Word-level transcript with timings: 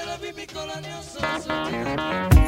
Tell 0.00 0.08
Aviv, 0.08 0.34
Mikol, 0.34 0.70
Ani, 0.70 0.88
Osos, 0.96 2.39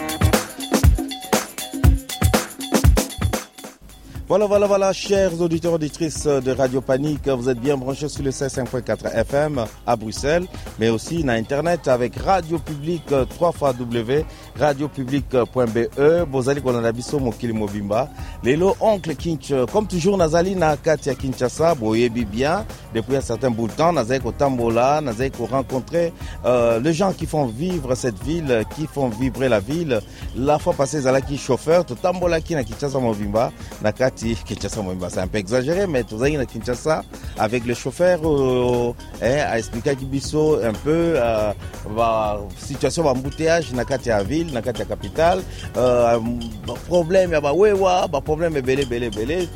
Voilà, 4.32 4.46
voilà, 4.46 4.66
voilà, 4.66 4.92
chers 4.94 5.38
auditeurs, 5.42 5.74
auditrices 5.74 6.24
de 6.24 6.52
Radio 6.52 6.80
Panique, 6.80 7.28
vous 7.28 7.50
êtes 7.50 7.60
bien 7.60 7.76
branchés 7.76 8.08
sur 8.08 8.22
le 8.22 8.30
5.4 8.30 9.12
FM 9.12 9.62
à 9.86 9.94
Bruxelles, 9.94 10.46
mais 10.78 10.88
aussi 10.88 11.22
na 11.22 11.34
Internet 11.34 11.86
avec 11.86 12.16
Radio 12.16 12.58
Public 12.58 13.02
3 13.28 13.52
fois 13.52 13.74
W, 13.74 14.24
radiopublic.be, 14.58 16.24
Bozali 16.30 16.62
Konanabiso 16.62 17.18
Mokili 17.18 17.52
Mobimba, 17.52 18.08
Lelo 18.42 18.74
Oncle 18.80 19.16
Kinch, 19.16 19.52
comme 19.70 19.86
toujours, 19.86 20.16
Nazali 20.16 20.56
na 20.56 20.78
Katia 20.78 21.14
Kinshasa, 21.14 21.74
Boyebi 21.74 22.24
bien, 22.24 22.64
depuis 22.94 23.16
un 23.16 23.20
certain 23.20 23.50
bout 23.50 23.68
de 23.68 23.72
temps, 23.72 23.92
Nazali 23.92 24.22
Tambola, 24.38 25.02
Nazali 25.02 25.30
rencontrer 25.38 26.10
euh, 26.46 26.80
les 26.80 26.94
gens 26.94 27.12
qui 27.12 27.26
font 27.26 27.44
vivre 27.44 27.94
cette 27.94 28.22
ville, 28.24 28.64
qui 28.74 28.86
font 28.86 29.10
vibrer 29.10 29.50
la 29.50 29.60
ville. 29.60 30.00
La 30.34 30.58
fois 30.58 30.72
passée, 30.72 31.02
Zalaki 31.02 31.36
chauffeur, 31.36 31.84
Tambola 31.84 32.40
qui 32.40 32.54
na 32.54 32.64
Kinshasa 32.64 32.98
Mobimba, 32.98 33.52
na 33.82 33.92
Kinshasa 34.44 34.82
Mobimba. 34.82 35.08
C'est 35.10 35.20
un 35.20 35.26
peu 35.26 35.38
exagéré, 35.38 35.86
mais 35.86 36.04
Tozali 36.04 36.36
na 36.36 36.46
Kinshasa 36.46 37.02
avec 37.38 37.64
le 37.66 37.74
chauffeur 37.74 38.20
euh, 38.24 38.92
eh, 39.20 39.40
a 39.40 39.58
expliqué 39.58 39.90
un 39.90 40.72
peu 40.72 41.14
euh, 41.16 41.52
la 41.96 42.38
situation 42.56 43.04
d'embouteillage 43.04 43.72
na 43.72 43.84
Katia 43.84 44.22
ville, 44.22 44.52
na 44.52 44.62
Katia 44.62 44.84
capitale, 44.84 45.42
euh, 45.76 46.18
problème 46.86 47.32
ya 47.32 47.40
ba 47.40 47.52
wewa, 47.52 48.06
ba 48.08 48.20
problème 48.20 48.60
belé 48.60 48.84
belé 48.84 49.10
belé, 49.10 49.48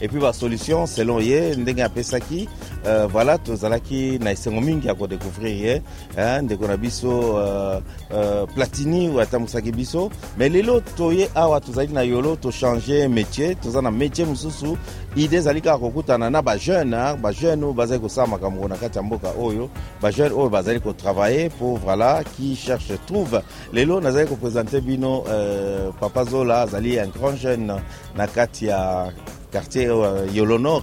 et 0.00 0.08
puis 0.08 0.18
ba 0.18 0.32
solution 0.32 0.86
selon 0.86 1.20
ye 1.20 1.56
ndenge 1.56 1.80
apesaki 1.80 2.48
euh, 2.86 3.06
voilà 3.06 3.38
tozalaki 3.38 4.18
na 4.20 4.32
esengo 4.32 4.60
mingi 4.60 4.86
ya 4.86 4.94
kodécouvrir 4.94 5.56
ye 5.56 5.82
eh, 6.18 6.42
ndeko 6.42 6.66
na 6.66 6.76
biso 6.76 7.38
euh, 7.38 7.80
euh, 8.12 8.46
platini 8.54 9.08
oyo 9.08 9.20
atambwisaki 9.20 9.72
biso. 9.72 10.10
Mais 10.38 10.48
lelo 10.48 10.80
toye 10.96 11.28
awa 11.34 11.60
tozali 11.60 11.92
na 11.92 12.04
yolo 12.04 12.36
tochange 12.36 13.08
métier 13.08 13.54
toza 13.56 13.82
na 13.82 13.90
métier 13.90 14.24
mosusu. 14.24 14.76
Ide 15.16 15.34
ezali 15.36 15.60
kaka 15.60 15.78
kokutana 15.78 16.30
na 16.30 16.42
bajeune 16.42 17.16
bajeune 17.22 17.64
oyo 17.64 17.72
bazali 17.72 18.00
kosala 18.00 18.26
makambo 18.26 18.68
na 18.68 18.76
kati 18.76 18.98
ya 18.98 19.02
mboka 19.02 19.28
oyo. 19.40 19.68
Bajeune 20.02 20.34
oyo 20.34 20.48
bazali 20.48 20.80
kotravaille 20.80 21.50
pour 21.58 21.78
voilà 21.78 22.22
qui 22.36 22.56
cherche 22.56 22.92
trouve. 23.06 23.42
Lelo 23.72 24.00
nazali 24.00 24.28
kopresente 24.28 24.80
bino 24.80 25.24
euh, 25.28 25.90
papa 26.00 26.24
zola 26.24 26.62
azali 26.62 26.98
un 26.98 27.08
grand 27.08 27.36
jeune 27.36 27.74
na 28.16 28.26
kati 28.26 28.66
ya 28.66 29.08
quartier 29.52 29.88
euh, 29.88 30.26
yolonor 30.34 30.82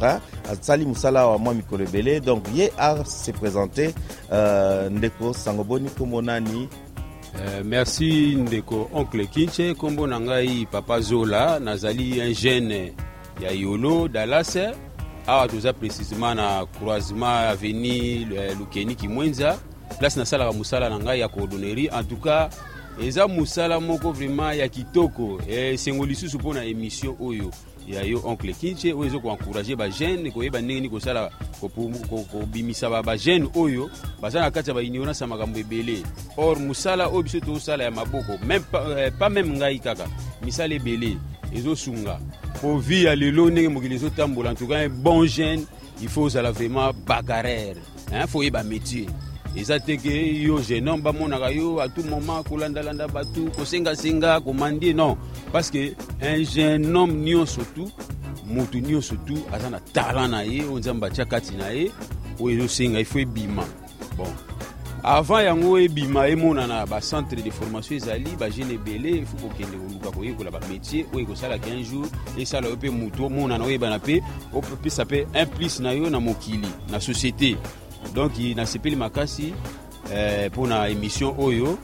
asali 0.52 0.86
mosala 0.86 1.27
wa 1.27 1.38
mwa 1.38 1.53
mikolo 1.53 1.83
ebele 1.83 2.19
donc 2.19 2.44
ye 2.55 2.72
ase 2.77 3.31
présente 3.31 3.94
euh, 4.31 4.89
ndeko 4.89 5.33
sango 5.33 5.63
boni 5.63 5.89
kombo 5.89 6.22
nani. 6.22 6.69
Euh, 7.36 7.63
merci 7.66 8.36
ndeko. 8.36 8.89
Oncle 8.94 9.27
kinche 9.27 9.71
nkombo 9.71 10.08
na 10.08 10.19
ngai 10.19 10.67
papa 10.71 11.02
zola. 11.02 11.59
Nazali 11.59 12.21
un 12.21 12.33
jeune 12.33 12.93
ya 13.42 13.52
yolo 13.52 14.08
dallas. 14.08 14.58
Awa 15.27 15.48
toza 15.48 15.73
précisement 15.73 16.36
na 16.36 16.65
croisement 16.80 17.49
aveni 17.49 18.27
lukeni 18.60 18.95
kimwenza. 18.95 19.58
Place 19.99 20.17
nasalaka 20.17 20.52
mosala 20.52 20.89
na 20.89 20.99
ngai 20.99 21.20
ya 21.20 21.30
en 21.92 22.04
tout 22.04 22.21
cas 22.23 22.49
eza 23.02 23.27
mosala 23.27 23.80
moko 23.80 24.11
vraiment 24.11 24.54
ya 24.54 24.70
kitoko. 24.70 25.39
Esengo 25.48 26.05
lisusu 26.05 26.37
mpo 26.37 26.54
na 26.54 26.65
émission 26.65 27.15
oyo 27.20 27.52
ya 27.88 28.02
yo 28.04 28.21
oncle 28.26 28.54
kinche 28.54 28.94
oyo 28.94 29.05
eza 29.05 29.20
koencourage 29.20 29.76
bajeune 29.76 30.32
koyeba 30.32 30.61
ndenge 30.61 30.82
nini 30.82 30.89
kosala 30.89 31.30
kobimisa 32.32 33.04
bajeune 33.04 33.49
oyo 33.55 33.89
baza 34.21 34.42
na 34.42 34.52
kati 34.52 34.70
ya 34.70 34.73
baignorance 34.73 35.23
ya 35.23 35.27
makambo 35.27 35.60
ebele. 35.60 36.04
Or 36.38 36.60
mosala 36.60 37.08
oyo 37.08 37.23
biso 37.23 37.39
tozosala 37.39 37.83
ya 37.83 37.92
maboko 37.92 38.38
pas 39.20 39.30
meme 39.30 39.58
ngai 39.58 39.80
kaka 39.80 40.08
misala 40.42 40.76
ebele 40.76 41.17
ezosunga. 41.54 42.20
Po 42.61 42.77
vi 42.77 43.04
ya 43.04 43.16
lelo 43.16 43.49
ndenge 43.49 43.70
mokili 43.70 43.95
ezotambola 43.95 44.52
en 44.52 44.55
tout 44.55 44.67
cas 44.67 44.88
bon 44.89 45.26
jeune 45.26 45.66
il 46.02 46.10
faut 46.10 46.23
ozala 46.23 46.52
vraiment 46.52 46.93
bagarere 47.05 47.82
fo 48.27 48.39
oyeba 48.39 48.64
métier 48.64 49.08
eza 49.55 49.80
te 49.80 49.97
ke 49.97 50.14
yo 50.43 50.59
jeune 50.61 50.89
homme 50.89 51.02
bamonaka 51.02 51.52
yo 51.52 51.80
à 51.80 51.87
tout 51.87 52.03
moment 52.03 52.43
kolandalanda 52.43 53.08
bato 53.08 53.49
kosengasenga 53.55 54.39
komandie 54.39 54.93
non. 54.93 55.17
Parce 55.52 55.69
que 55.69 55.93
un 56.21 56.43
jeune 56.43 56.95
homme 56.95 57.23
nyonso 57.23 57.61
tu 57.75 57.81
moto 58.47 58.80
nyonso 58.80 59.15
tu 59.25 59.36
aza 59.52 59.69
na 59.69 59.80
talent 59.80 60.30
na 60.30 60.43
ye 60.43 60.63
oyo 60.63 60.80
nzambe 60.80 61.05
atia 61.05 61.25
kati 61.25 61.55
na 61.55 61.69
ye 61.69 61.92
oyo 62.39 62.58
ezosenga 62.58 62.99
ifo 62.99 63.19
ebima. 63.19 63.63
Bon. 64.17 64.25
Avant 65.05 65.43
yango 65.43 65.77
ebima 65.77 66.30
emonana 66.30 66.86
bacentre 66.86 67.43
de 67.43 67.52
formation 67.52 67.97
ezali 67.97 68.36
bajeune 68.39 68.73
ebele 68.73 69.21
ifo 69.21 69.37
kokende 69.37 69.77
koluka 69.77 70.11
koyekola 70.11 70.52
bamétier 70.52 71.05
oyo 71.13 71.25
ekosalaka 71.25 71.69
un 71.69 71.83
jour 71.83 72.08
esala 72.39 72.69
yo 72.69 72.75
mpe 72.75 72.89
motu 72.89 73.25
omonana 73.25 73.65
oyebana 73.65 73.97
mpe 73.97 74.23
opesa 74.53 75.03
mpe 75.05 75.27
un 75.36 75.45
plus 75.45 75.80
na 75.80 75.92
yo 75.92 76.09
na 76.09 76.19
mokili 76.19 76.67
na 76.89 76.99
société 76.99 77.58
donc 78.14 78.37
nasepeli 78.55 78.95
makasi 78.95 79.53
mpona 80.47 80.89
eh, 80.89 80.91
émission 80.91 81.36
oyo. 81.39 81.77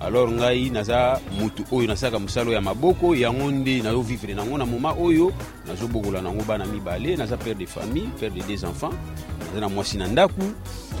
Alors 0.00 0.30
ngai 0.30 0.70
naza 0.70 1.20
mutu 1.40 1.64
oyo 1.72 1.88
nasalaka 1.88 2.18
mosala 2.18 2.50
ya 2.50 2.60
maboko 2.60 3.14
yango 3.14 3.50
nde 3.50 3.82
nazovivre 3.82 4.34
nango 4.34 4.58
na 4.58 4.66
moma 4.66 4.94
oyo. 5.00 5.32
Nazobokola 5.66 6.22
nango 6.22 6.42
bana 6.44 6.66
mibale 6.66 7.16
naza 7.16 7.36
père 7.36 7.54
de 7.54 7.66
famille 7.66 8.08
père 8.20 8.30
de 8.30 8.40
deux 8.40 8.64
enfants. 8.64 8.92
Naza 9.40 9.60
na 9.60 9.68
mwasi 9.68 9.98
na 9.98 10.06
ndaku. 10.06 10.42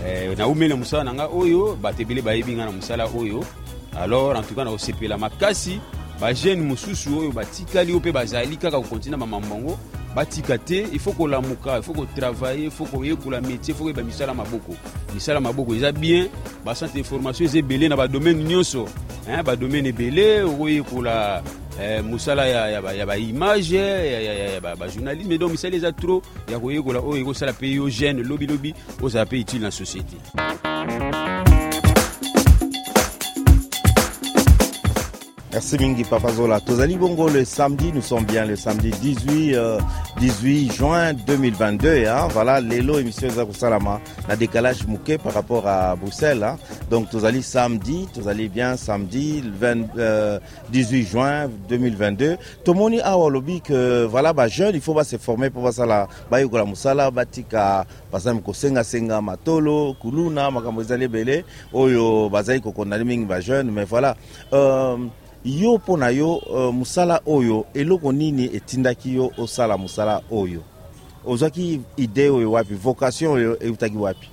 Eh, 0.06 0.36
naumeli 0.38 0.68
na 0.68 0.76
mosala 0.76 1.04
na 1.04 1.14
ngai 1.14 1.28
oyo 1.32 1.76
bato 1.76 2.02
ebele 2.02 2.22
bayebi 2.22 2.52
ngai 2.52 2.66
na 2.66 2.72
mosala 2.72 3.06
oyo. 3.06 3.44
Alors 3.96 4.36
en 4.36 4.42
tout 4.42 4.54
cas 4.54 4.64
nakosepela 4.64 5.18
makasi 5.18 5.80
bajeune 6.20 6.62
mosusu 6.62 7.18
oyo 7.18 7.32
batikali 7.32 7.92
oyo 7.92 8.00
mpe 8.00 8.12
bazali 8.12 8.56
kaka 8.56 8.80
kokontina 8.80 9.16
bamambo 9.16 9.54
yango 9.54 9.78
batika 10.16 10.56
te 10.56 10.86
il 10.92 10.98
faut 10.98 11.12
kolamuka 11.12 11.76
il 11.76 11.82
faut 11.82 11.92
kotravaille 11.92 12.64
il 12.64 12.70
faut 12.70 12.86
koyekola 12.86 13.42
métier 13.42 13.58
il 13.68 13.74
faut 13.74 13.84
koyeba 13.84 14.02
misala 14.02 14.32
maboko 14.32 14.74
misala 15.14 15.40
maboko 15.40 15.74
eza 15.74 15.92
bien 15.92 16.28
bacentre 16.64 16.94
de 16.94 17.02
formation 17.02 17.44
eza 17.44 17.58
ebele 17.58 17.86
na 17.88 17.96
badomaine 17.96 18.42
nyonso 18.42 18.86
badomaine 19.44 19.88
ebele 19.88 20.42
okoyekola 20.42 21.42
eh, 21.82 22.02
mosala 22.02 22.46
ya, 22.48 23.06
baimage 23.06 23.76
ya, 23.76 24.60
bajournalisme 24.60 25.38
donc 25.38 25.50
misala 25.50 25.76
eza 25.76 25.92
trop 25.92 26.24
ya 26.50 26.58
koyekola 26.58 27.00
oyo 27.00 27.20
ekosala 27.20 27.52
mpe 27.52 27.72
yo 27.72 27.90
jeune 27.90 28.22
lobilobi 28.22 28.74
ozala 29.02 29.26
mpe 29.26 29.40
utile 29.40 29.62
na 29.62 29.70
société 29.70 30.16
Merci 35.56 35.78
Mingi 35.78 36.04
Papazola. 36.04 36.60
Tozali 36.60 36.98
Bongo 36.98 37.30
le 37.30 37.42
samedi, 37.46 37.90
nous 37.90 38.02
sommes 38.02 38.26
bien 38.26 38.44
le 38.44 38.56
samedi 38.56 38.90
18, 38.90 39.54
euh, 39.54 39.78
18 40.20 40.70
juin 40.70 41.14
2022. 41.14 42.04
Hein. 42.06 42.28
Voilà, 42.30 42.60
l'élo 42.60 42.98
émission 42.98 43.30
Zakou 43.30 43.54
Salama, 43.54 43.98
la 44.28 44.36
décalage 44.36 44.86
mouqué 44.86 45.16
par 45.16 45.32
rapport 45.32 45.66
à 45.66 45.96
Bruxelles. 45.96 46.44
Hein. 46.44 46.58
Donc 46.90 47.08
Tozali 47.08 47.42
samedi, 47.42 48.06
Tozali 48.12 48.50
bien 48.50 48.76
samedi, 48.76 49.40
le 49.40 49.50
20, 49.58 49.96
euh, 49.96 50.38
18 50.72 51.06
juin 51.06 51.48
2022. 51.70 52.36
Tomoni 52.62 53.00
Awalobi 53.00 53.62
que 53.62 54.04
voilà, 54.04 54.34
bah 54.34 54.48
jeune, 54.48 54.74
il 54.74 54.82
faut 54.82 54.92
pas 54.92 55.04
se 55.04 55.16
former 55.16 55.48
pour 55.48 55.72
ça 55.72 55.86
la 55.86 56.06
Bayokola 56.30 56.66
Musala, 56.66 57.10
Batika, 57.10 57.86
exemple, 58.14 58.42
Kosenga 58.42 58.84
Senga 58.84 59.22
Matolo, 59.22 59.94
Kuluna, 60.02 60.50
Makambo 60.50 60.82
Zali 60.82 61.08
Bele, 61.08 61.46
Oyo, 61.72 62.28
Bazali 62.28 62.60
Kokondali 62.60 63.06
Mingi, 63.06 63.24
bah 63.24 63.40
jeune, 63.40 63.70
mais 63.70 63.84
voilà. 63.84 64.14
Euh, 64.52 64.98
yo 65.46 65.76
mpo 65.76 65.96
na 65.96 66.08
yo 66.08 66.36
uh, 66.36 66.74
mosala 66.74 67.20
oyo 67.26 67.66
eloko 67.74 68.12
nini 68.12 68.44
etindaki 68.44 69.14
yo 69.14 69.32
osala 69.38 69.78
mosala 69.78 70.22
oyo? 70.30 70.62
Ozwaki 71.24 71.80
ide 71.96 72.30
oyo 72.30 72.52
wapi 72.52 72.74
vocation 72.74 73.32
oyo 73.32 73.58
eutaki 73.60 73.96
wapi? 73.96 74.28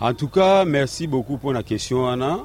En 0.00 0.14
tout 0.14 0.28
cas 0.28 0.64
merci 0.64 1.06
beaucoup 1.06 1.36
mpona 1.36 1.62
question 1.62 1.98
wana 1.98 2.38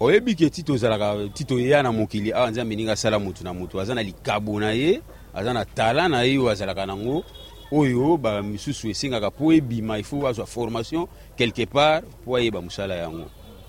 oyebi 0.00 0.36
ke 0.36 0.50
ti 0.50 0.62
tozalaka 0.62 1.28
ti 1.34 1.44
toyeya 1.44 1.82
na 1.82 1.92
mokili. 1.92 2.32
Awa 2.32 2.50
nzambe 2.50 2.74
ndenge 2.74 2.92
asala 2.92 3.18
motu 3.18 3.44
na 3.44 3.54
motu. 3.54 3.80
Aza 3.80 3.94
na 3.94 4.02
likabo 4.02 4.60
na 4.60 4.72
ye 4.72 5.02
aza 5.34 5.52
na 5.52 5.64
tala 5.64 6.08
na 6.08 6.22
ye 6.22 6.38
oyo 6.38 6.50
azalaka 6.50 6.86
nango 6.86 7.24
oyo 7.72 8.16
bamisusu 8.16 8.88
esengaka 8.88 9.30
mpo 9.30 9.52
ebima. 9.52 10.02
Faut 10.02 10.26
azwa 10.26 10.46
formation 10.46 11.08
quelque 11.36 11.66
part 11.66 12.04
mpo 12.22 12.36
ayeba 12.36 12.60
mosala 12.60 12.94
yango. 12.94 13.26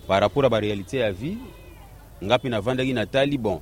Par 0.07 0.21
rapport 0.21 0.45
à 0.45 0.49
baréalité 0.49 0.97
ya 0.97 1.11
vie 1.11 1.37
nga 2.23 2.37
mpe 2.37 2.49
navandaki 2.49 2.93
natali 2.93 3.37
bon 3.37 3.59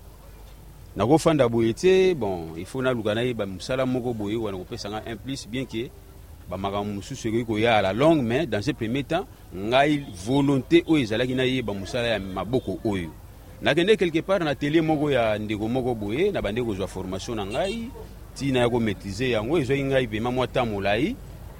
nakofanda 0.95 1.49
boye 1.49 1.73
te 1.73 2.13
bon 2.13 2.53
il 2.57 2.65
faut 2.65 2.81
naluka 2.81 3.15
nayeba 3.15 3.45
mosala 3.45 3.85
moko 3.85 4.13
boye 4.13 4.35
wana 4.35 4.57
kopesanga 4.57 5.03
un 5.07 5.15
plus 5.15 5.47
bien 5.47 5.65
ke 5.65 5.89
bamakambo 6.49 6.93
mosusu 6.93 7.27
ekoki 7.27 7.45
koya 7.45 7.77
à 7.77 7.81
la 7.81 7.93
longue 7.93 8.21
mais 8.21 8.45
dans 8.45 8.61
ce 8.61 8.71
premier 8.71 9.03
temps 9.03 9.25
ngai 9.55 10.05
volonté 10.25 10.83
oyo 10.87 11.03
ezalaki 11.03 11.35
nayeba 11.35 11.73
mosala 11.73 12.07
ya 12.07 12.19
maboko 12.19 12.79
oyo. 12.85 13.09
Nakende 13.61 13.95
quelque 13.97 14.21
part 14.21 14.43
na 14.43 14.51
atelier 14.51 14.81
moko 14.81 15.09
ya 15.09 15.39
ndeko 15.39 15.67
moko 15.67 15.95
boye 15.95 16.31
na 16.31 16.41
bande 16.41 16.61
kozwa 16.61 16.87
formation 16.87 17.35
na 17.35 17.45
ngai 17.45 17.89
ntina 18.33 18.59
ya 18.59 18.69
komaîtrise 18.69 19.29
yango 19.29 19.57
ezwaki 19.57 19.83
ngai 19.83 20.07
pema 20.07 20.31
mwa 20.31 20.47
temps 20.47 20.65
molai. 20.65 21.15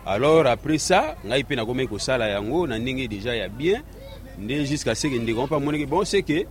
Alors 0.06 0.46
après 0.46 0.78
ça 0.78 1.16
ngai 1.26 1.44
mpe 1.44 1.56
nakomaki 1.56 1.88
kosala 1.88 2.28
yango 2.28 2.68
na 2.68 2.78
ndenge 2.78 3.08
déjà 3.08 3.36
ya 3.36 3.48
bien 3.48 3.82
nde 4.38 4.66
jusqu'à 4.66 4.96
ce 4.96 5.08
que 5.08 5.16
ndeko 5.16 5.46
mpo 5.46 5.56
amonaki 5.56 5.86
bon 5.86 6.04
que 6.04 6.46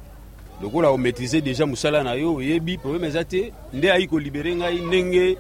lokola 0.63 0.93
omaîtrise 0.93 1.43
déjà 1.43 1.67
mosala 1.67 2.03
na 2.03 2.15
yo 2.17 2.37
oyebi. 2.37 2.79
Problème 2.79 3.05
eza 3.05 3.25
te 3.25 3.53
nde 3.73 3.91
ayi 3.91 4.07
kolibere 4.07 4.55
ngai 4.55 4.81
ndenge 4.81 5.37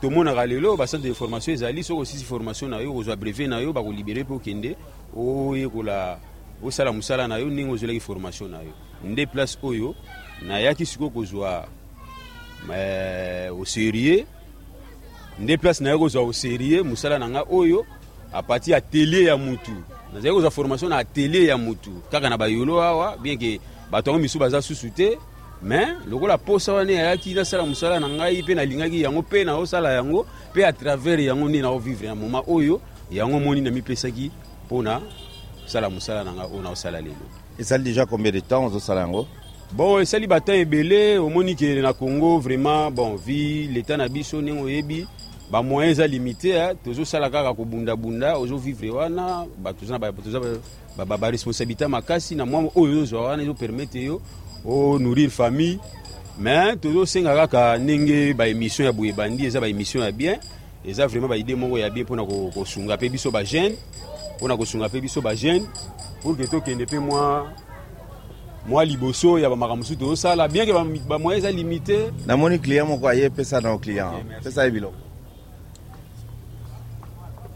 tomonaka 0.00 0.46
lelo 0.46 0.76
bacentre 0.76 1.08
de 1.08 1.14
formation 1.14 1.52
ezali 1.52 1.82
soki 1.82 2.00
osisi 2.00 2.24
formation 2.24 2.70
na 2.70 2.80
yo 2.80 2.92
kozwa 2.92 3.16
brevet 3.16 3.48
na 3.48 3.60
yo 3.60 3.72
bakolibere 3.72 4.24
mpe 4.24 4.34
okende 4.34 4.76
oyekola 5.16 6.18
osala 6.62 6.92
mosala 6.92 7.28
na 7.28 7.38
yo 7.38 7.46
ndenge 7.46 7.72
ozwelaki 7.72 8.00
formation 8.00 8.50
na 8.50 8.62
yo. 8.62 8.72
Nde 9.04 9.26
place 9.26 9.58
oyo 9.62 9.94
nayaki 10.46 10.86
sikoyo 10.86 11.10
kozwa 11.10 11.68
eh, 12.74 13.60
oserie 13.60 14.26
nde 15.38 15.56
place 15.56 15.84
naye 15.84 15.98
kozwa 15.98 16.22
oserie 16.22 16.82
mosala 16.82 17.18
na 17.18 17.28
nga 17.28 17.44
oyo 17.50 17.86
apati 18.32 18.74
atelier 18.74 19.24
ya 19.24 19.36
mutu. 19.36 19.72
Nazali 20.14 20.34
kozwa 20.34 20.50
formation 20.50 20.90
na 20.90 20.98
atelier 20.98 21.48
ya 21.48 21.58
mutu. 21.58 21.90
Kaka 22.10 22.30
na 22.30 22.38
bayolo 22.38 22.82
awa 22.82 23.16
bien 23.16 23.38
ke 23.38 23.60
bato 23.90 24.10
yango 24.10 24.22
misu 24.22 24.38
baza 24.38 24.62
susu 24.62 24.90
te 24.90 25.18
me 25.62 25.80
lokola 26.08 26.38
posa 26.38 26.72
wana 26.72 26.92
eyaki 26.92 27.34
nasala 27.34 27.66
mosala 27.66 28.00
na 28.00 28.08
ngai 28.08 28.42
mpe 28.42 28.54
nalingaki 28.54 29.02
yango 29.02 29.22
mpe 29.22 29.44
naosala 29.44 29.92
yango 29.92 30.26
mpe 30.50 30.64
à 30.64 30.72
travers 30.72 31.20
yango 31.20 31.48
nde 31.48 31.60
naovivre 31.62 32.08
na 32.08 32.14
moma 32.14 32.42
oyo 32.48 32.80
yango 33.10 33.40
moni 33.40 33.60
namipesaki 33.60 34.30
mpona 34.66 35.00
kosala 35.64 35.90
mosala 35.90 36.24
na 36.24 36.32
ngai 36.32 36.46
oyo 36.52 36.62
naosala 36.62 37.00
lelo. 37.00 37.26
Ezali 37.58 37.84
déjà 37.84 38.06
combien 38.06 38.32
de 38.32 38.40
temps 38.40 38.66
ozosala 38.66 39.00
yango? 39.00 39.26
Bon 39.72 40.00
esali 40.00 40.26
bata 40.26 40.54
ebele 40.54 41.18
omoni 41.18 41.54
ke 41.54 41.82
na 41.82 41.92
congo 41.92 42.38
vraiment 42.38 42.90
bon 42.90 43.16
vi 43.16 43.68
leta 43.68 43.96
na 43.96 44.08
biso 44.08 44.40
ndenge 44.42 44.62
oyebi 44.62 45.06
bamoyen 45.50 45.90
eza 45.90 46.06
limité 46.06 46.74
tozosala 46.84 47.30
kaka 47.30 47.54
kobundabunda 47.54 48.38
ozovivre 48.38 48.90
wana. 48.90 49.46
Baresponsabilité 51.20 51.86
makasi. 51.86 52.34
Na 52.34 52.46
mwa 52.46 52.70
oyo 52.74 52.92
ozozwa 52.92 53.24
wana 53.24 53.42
ezopermettre 53.42 54.02
yo 54.02 54.20
onourrir 54.64 55.30
famille. 55.30 55.78
Mais 56.38 56.76
tozosenga 56.76 57.34
kaka 57.34 57.78
ndenge 57.78 58.34
baémission 58.34 58.84
ya 58.86 58.92
boye 58.92 59.12
bandi 59.12 59.46
eza 59.46 59.60
baémission 59.60 60.02
ya 60.02 60.12
bien. 60.12 60.38
Eza 60.84 61.06
vraiment 61.06 61.28
baide 61.28 61.54
moko 61.54 61.78
ya 61.78 61.90
bien 61.90 62.04
mpona 62.04 62.24
kosunga 62.24 62.96
mpe 62.96 63.08
biso 63.08 63.30
bajeune 63.30 63.76
mpona 64.36 64.56
kosunga 64.56 64.88
mpe 64.88 65.00
biso 65.00 65.20
bajeune 65.20 65.66
pour 66.22 66.36
ke 66.36 66.46
tokende 66.46 66.84
mpe 66.84 66.98
mwa 66.98 67.52
mwa 68.66 68.84
liboso 68.84 69.38
ya 69.38 69.50
bamakambo 69.50 69.76
mosusu 69.76 69.98
tozosala 69.98 70.48
bien 70.48 70.66
ke 70.66 70.72
bamoyen 71.08 71.38
eza 71.38 71.50
limité. 71.52 72.10
Namoni 72.26 72.58
client 72.58 72.88
moko 72.88 73.08
aye 73.08 73.30
pesa 73.30 73.60
na 73.60 73.78
client. 73.78 74.12
Pesa 74.42 74.64
ye 74.64 74.70
biloko 74.70 75.09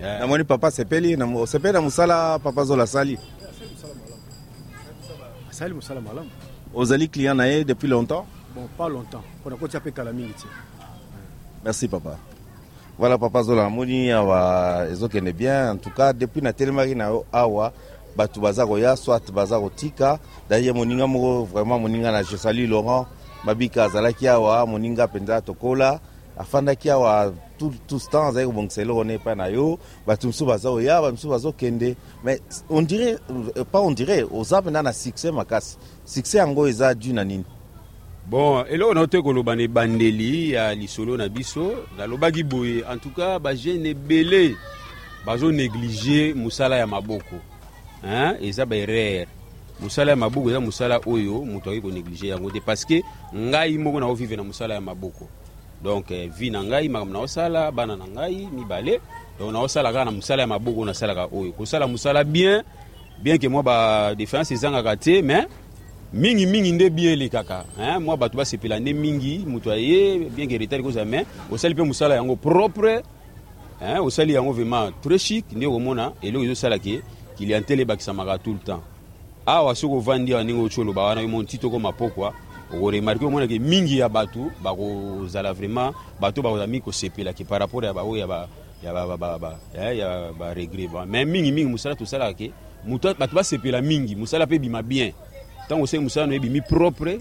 Yeah. 0.05 0.21
namoni 0.21 0.45
papa 0.45 0.71
sepeli 0.71 1.17
na- 1.17 1.25
osepeli 1.27 1.73
na 1.73 1.81
mosala 1.81 2.39
papa 2.39 2.65
zola 2.65 2.83
asali 2.85 3.19
asali 5.51 5.75
mosala 5.75 6.01
malamu. 6.01 6.31
Ozali 6.75 7.09
client 7.09 7.37
na 7.37 7.47
ye 7.47 7.65
depuis 7.65 7.89
longtemps? 7.89 8.27
Bon 8.55 8.69
pas 8.79 8.89
longtemps. 8.89 9.23
Mpona 9.41 9.57
kotia 9.57 9.81
mpe 9.81 9.91
kala 9.91 10.13
mingi 10.13 10.33
te 10.35 10.47
merci 11.65 11.89
papa. 11.89 12.19
Voilà 12.99 13.19
papa 13.19 13.43
zola 13.43 13.63
namoni 13.63 14.11
awa 14.13 14.87
ezokende 14.93 15.33
bien. 15.33 15.71
En 15.71 15.77
tout 15.79 15.95
cas 15.95 16.13
depuis 16.13 16.43
natelemaki 16.43 16.95
na 16.95 17.09
yo 17.09 17.25
awa 17.33 17.73
bato 18.17 18.41
baza 18.41 18.67
koya 18.67 18.97
soit 18.97 19.33
baza 19.33 19.61
kotika. 19.61 20.19
Daye 20.51 20.73
moninga 20.73 21.07
moko 21.07 21.45
vraiment 21.45 21.81
moninga 21.81 22.13
na 22.13 22.23
jesali 22.23 22.67
laurent 22.67 23.07
babika 23.45 23.85
azalaki 23.85 24.29
awa 24.29 24.67
moninga 24.67 25.07
mpenza 25.07 25.41
tokola. 25.41 26.01
Afandaki 26.39 26.91
awa 26.91 27.33
temps 28.11 28.29
azali 28.29 28.47
kobongisa 28.47 28.83
eloko 28.83 29.05
ne 29.05 29.15
epai 29.15 29.37
na 29.37 29.47
yo 29.47 29.79
bato 30.07 30.27
mosusu 30.27 30.47
baza 30.47 30.71
koya 30.71 31.03
bamisusu 31.03 31.29
bazokende 31.29 31.97
mais 32.25 32.41
on 32.71 32.83
dirait 32.83 33.17
euh, 33.57 33.65
pas 33.65 33.81
on 33.81 33.91
dirait 33.91 34.25
oza 34.31 34.61
mpenza 34.61 34.83
na 34.83 34.93
succès 34.93 35.33
makasi 35.33 35.79
succès 36.05 36.39
yango 36.39 36.67
eza 36.67 36.95
dû 36.95 37.13
na 37.13 37.25
nini 37.25 37.45
bon 38.27 38.65
eloko 38.71 38.95
na 38.95 39.07
te 39.07 39.23
koloba 39.23 39.57
na 39.57 39.63
ebandeli 39.63 40.53
ya 40.53 40.75
lisolo 40.75 41.17
na 41.17 41.29
biso 41.29 41.73
nalobaki 41.99 42.43
boye 42.43 42.85
en 42.91 42.99
tout 42.99 43.15
cas 43.15 43.39
bajeune 43.39 43.87
ebele 43.87 44.57
bazonéglige 45.25 46.35
mosala 46.35 46.77
ya 46.77 46.87
maboko. 46.87 47.37
Hein? 48.05 48.37
eza 48.43 48.67
baerreur 48.67 49.27
mosala 49.81 50.11
ya 50.11 50.17
maboko 50.17 50.51
eza 50.51 50.61
mosala 50.61 51.01
oyo 51.07 51.45
moto 51.45 51.71
akoki 51.71 51.81
konéglige 51.81 52.29
yango 52.29 52.51
parce 52.65 52.85
que 52.85 53.03
ngai 53.35 53.79
moko 53.79 54.01
naovivre 54.01 54.37
na 54.37 54.45
mosala 54.45 54.75
ya 54.75 54.81
maboko 54.81 55.29
donc 55.85 56.11
eh, 56.11 56.31
vi 56.33 56.51
na 56.51 56.65
ngai 56.65 56.89
makambo 56.89 57.13
naosala 57.13 57.71
bana 57.71 57.97
na 57.97 58.07
ngai 58.09 58.49
mibale 58.53 59.01
donc 59.39 59.53
naosala 59.53 59.93
kaka 59.93 60.05
na 60.05 60.11
mosala 60.11 60.43
ya 60.43 60.47
maboko 60.49 60.81
oyo 60.81 60.87
nasalaka 60.87 61.29
oyo 61.29 61.53
kosala 61.53 61.87
mosala 61.87 62.25
bien 62.25 62.63
bien 63.23 63.39
ke 63.39 63.49
mwa 63.49 63.63
badiférence 63.63 64.55
ezangaka 64.55 64.97
te 64.97 65.23
mais 65.23 65.47
mingimingi 66.13 66.73
nde 66.73 66.91
bien 66.91 67.13
elekaka 67.13 67.65
hein? 67.79 68.01
mwa 68.01 68.17
bato 68.17 68.37
basepela 68.37 68.81
nde 68.81 68.93
mingi 68.93 69.45
moto 69.47 69.71
aye 69.71 70.19
bien 70.19 70.49
ke 70.49 70.59
retard 70.59 70.83
kozala 70.83 71.05
mais 71.05 71.27
osali 71.53 71.75
mpe 71.75 71.83
mosala 71.83 72.15
yango 72.15 72.37
propre 72.37 73.03
hein? 73.81 74.01
osali 74.01 74.33
yango 74.33 74.53
vraiment 74.53 74.91
très 75.03 75.19
chic 75.19 75.45
nde 75.53 75.67
okomona 75.67 76.13
eloko 76.23 76.45
ezosala 76.45 76.79
ke 76.79 77.03
clientele 77.37 77.83
ebakisamaka 77.83 78.39
tout 78.39 78.55
le 78.55 78.59
temps 78.59 78.83
awa 79.47 79.75
soki 79.75 79.95
ovandi 79.95 80.33
awa 80.33 80.45
ndenge 80.45 80.63
oti 80.63 80.81
oloba 80.81 81.03
wana 81.03 81.21
yo 81.21 81.29
moni 81.29 81.47
ti 81.47 81.59
tokoma 81.59 81.93
pokwa 81.93 82.33
okoremarke 82.77 83.25
omonake 83.25 83.59
mingi 83.59 83.99
ya 83.99 84.09
bato 84.09 84.51
bakozala 84.63 85.53
vraiment 85.53 85.95
bato 86.21 86.43
bakozala 86.43 86.67
mingi 86.67 86.85
kosepelaki 86.85 87.45
par 87.45 87.61
rapport 87.61 87.85
ya 87.85 87.93
baoyo 87.93 88.21
ya 88.21 88.27
ba- 88.27 88.49
ya 88.83 88.93
ba- 88.93 89.07
ba- 89.07 89.17
ba- 89.17 89.39
ba- 89.39 89.59
ya 89.93 90.33
baregre 90.33 90.89
mais 91.07 91.27
mingimingi 91.27 91.71
mosala 91.71 91.95
tosalaka 91.95 92.35
ke 92.35 92.53
bato 93.19 93.35
basepela 93.35 93.81
mingi 93.81 94.17
mosala 94.17 94.47
mpe 94.47 94.57
ebima 94.57 94.83
bien. 94.83 95.13
Ntango 95.67 95.85
osali 95.85 96.03
mosala 96.03 96.27
no 96.27 96.35
ebimi 96.35 96.61
propre 96.61 97.21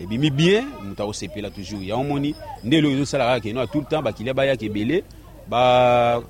ebimi 0.00 0.30
bien 0.30 0.64
moto 0.82 1.02
akosepela 1.02 1.50
toujours. 1.50 1.84
Yango 1.84 2.04
moni 2.04 2.34
nde 2.64 2.76
eloko 2.76 2.94
ezosalaka 2.94 3.40
ke 3.40 3.52
no 3.52 3.60
a 3.60 3.66
tout 3.66 3.80
le 3.80 3.86
temps 3.86 4.02
bakilia 4.02 4.32
bayaka 4.32 4.64
ebele 4.64 5.04
ba 5.46 6.22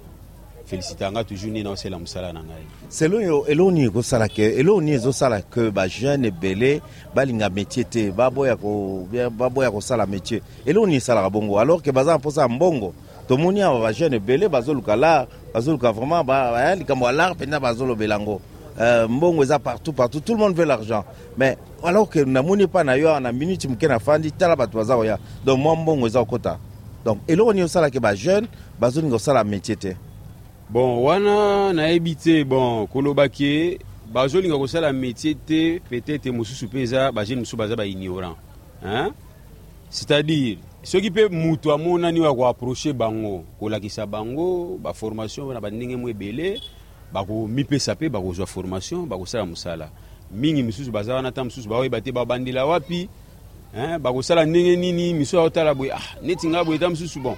félicitanga 0.66 1.24
toujours 1.24 1.50
nde 1.50 1.62
naosala 1.62 1.98
mosala 1.98 2.32
na 2.32 2.40
ngai 2.40 2.66
selon 2.88 3.20
yo 3.20 3.44
eloko 3.46 3.70
nini 3.70 3.86
ekosala 3.86 4.28
ke 4.28 4.42
eloko 4.58 4.80
nini 4.80 4.92
ezosala 4.96 5.42
ke 5.42 5.70
bajeune 5.70 6.26
ebele 6.26 6.80
balinga 7.14 7.48
métier 7.48 7.84
te 7.84 8.10
baboya 8.10 8.56
baboya 9.30 9.70
kosala 9.70 10.06
métier. 10.06 10.42
Eloko 10.66 10.86
nini 10.86 10.96
esalaka 10.96 11.30
bongo. 11.30 11.58
Alors 11.58 11.82
ke 11.82 11.90
baza 11.92 12.12
na 12.12 12.18
mposa 12.18 12.42
ya 12.42 12.48
mbongo. 12.48 12.92
Tomoni 13.28 13.62
awa 13.62 13.80
bajeune 13.80 14.16
ebele 14.16 14.48
bazoluka 14.48 14.96
lar 14.96 15.26
bazoluka 15.54 15.92
vraiment 15.92 16.24
ba- 16.24 16.50
ba- 16.52 16.74
likambo 16.74 17.06
ya 17.06 17.12
lar 17.12 17.34
mpenza 17.34 17.60
bazolobela 17.60 18.14
yango 18.14 18.40
Euh, 18.78 19.08
mbongo 19.08 19.42
eza 19.42 19.58
partout 19.58 19.94
partout 19.94 20.20
tout 20.20 20.34
le 20.34 20.38
monde 20.38 20.54
veut 20.54 20.66
l'argent. 20.66 21.02
Mais 21.38 21.56
alors 21.82 22.10
ke 22.10 22.18
namoni 22.18 22.64
epa 22.64 22.84
na 22.84 22.94
yo 22.98 23.18
na 23.20 23.32
minute 23.32 23.66
moke 23.66 23.84
nafandi 23.88 24.30
tala 24.32 24.54
bato 24.54 24.76
baza 24.76 24.94
koya 24.94 25.18
donc 25.46 25.58
mwa 25.58 25.76
mbongo 25.76 26.06
eza 26.06 26.18
kokota 26.20 26.58
donc 27.02 27.18
eloko 27.26 27.52
nini 27.54 27.64
osalaki 27.64 27.98
bajeune 27.98 28.48
bazolinga 28.78 29.12
kosala 29.14 29.44
métier 29.44 29.76
te 29.76 29.96
bon 30.70 31.02
wana 31.04 31.72
nayebi 31.72 32.16
te 32.18 32.42
bon 32.44 32.86
koloba 32.90 33.28
ke 33.30 33.78
bazolinga 34.10 34.58
kosala 34.58 34.92
métier 34.92 35.36
te 35.36 35.78
peut-être 35.78 36.26
mosusu 36.34 36.66
mpe 36.66 36.82
eza 36.82 37.12
bajeune 37.12 37.40
mosusu 37.40 37.56
baza 37.56 37.76
baignorant 37.76 38.34
hein? 38.82 39.12
c'est-à-dire 39.90 40.58
soki 40.82 41.10
mpe 41.10 41.28
moto 41.30 41.70
amonani 41.70 42.20
oyo 42.20 42.30
akoaproche 42.30 42.92
bango 42.92 43.44
kolakisa 43.60 44.06
bango 44.06 44.78
baformation 44.82 45.52
na 45.54 45.60
bandenge 45.60 45.96
mo 45.96 46.08
ebele 46.08 46.58
bakomipesa 47.12 47.94
mpe 47.94 48.08
bakozwa 48.08 48.46
formation 48.46 49.06
bakosala 49.06 49.46
mosala 49.46 49.90
mingi 50.32 50.62
misusu 50.62 50.90
baza 50.90 51.14
wana 51.14 51.32
ta 51.32 51.44
mosusu 51.44 51.68
baoyeba 51.68 52.00
te 52.00 52.10
babandela 52.12 52.66
wapi 52.66 53.08
bakosala 54.00 54.44
ndenge 54.44 54.76
nini 54.76 55.14
misu 55.14 55.38
aotala 55.38 55.74
boye 55.74 55.92
ah, 55.92 56.18
neti 56.22 56.48
nga 56.48 56.64
boye 56.64 56.78
ta 56.78 56.90
mosusu 56.90 57.20
bon 57.20 57.36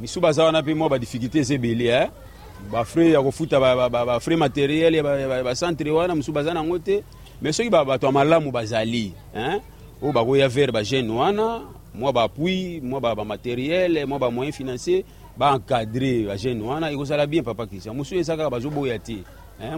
misu 0.00 0.20
baza 0.20 0.44
wana 0.44 0.62
mpe 0.62 0.74
mwa 0.74 0.88
badifficulté 0.88 1.38
eza 1.38 1.54
ebele 1.54 1.84
eh? 1.86 2.08
bafrais 2.72 3.12
ya 3.14 3.22
kofuta 3.22 3.60
ba- 3.60 3.88
ba- 3.88 4.04
bafrais 4.06 4.38
matériel 4.38 4.94
ya 4.94 5.02
ba- 5.02 5.28
ba- 5.28 5.42
bacentre 5.42 5.90
wana 5.90 6.14
mosusu 6.14 6.32
baza 6.32 6.54
nango 6.54 6.78
te. 6.78 7.02
Mais 7.42 7.56
soki 7.56 7.70
ba- 7.70 7.84
bato 7.84 8.06
ya 8.06 8.12
malamu 8.12 8.50
bazali 8.50 9.12
oyo 10.02 10.12
bakoya 10.12 10.48
vers 10.48 10.72
bajeune 10.72 11.10
wana 11.12 11.60
mwa 11.94 12.12
bapui 12.12 12.80
mwa 12.80 13.00
ba- 13.00 13.14
bamateriel 13.14 14.06
mwa 14.06 14.18
bamoyen 14.18 14.52
financier 14.52 15.02
baencadre 15.36 16.26
bajeune 16.26 16.62
wana 16.62 16.90
ekozala 16.90 17.26
bien 17.26 17.44
papa 17.44 17.66
christian. 17.66 17.96
Mosusu 17.96 18.18
eza 18.18 18.36
kaka 18.36 18.50
bazoboya 18.50 18.98
te 18.98 19.18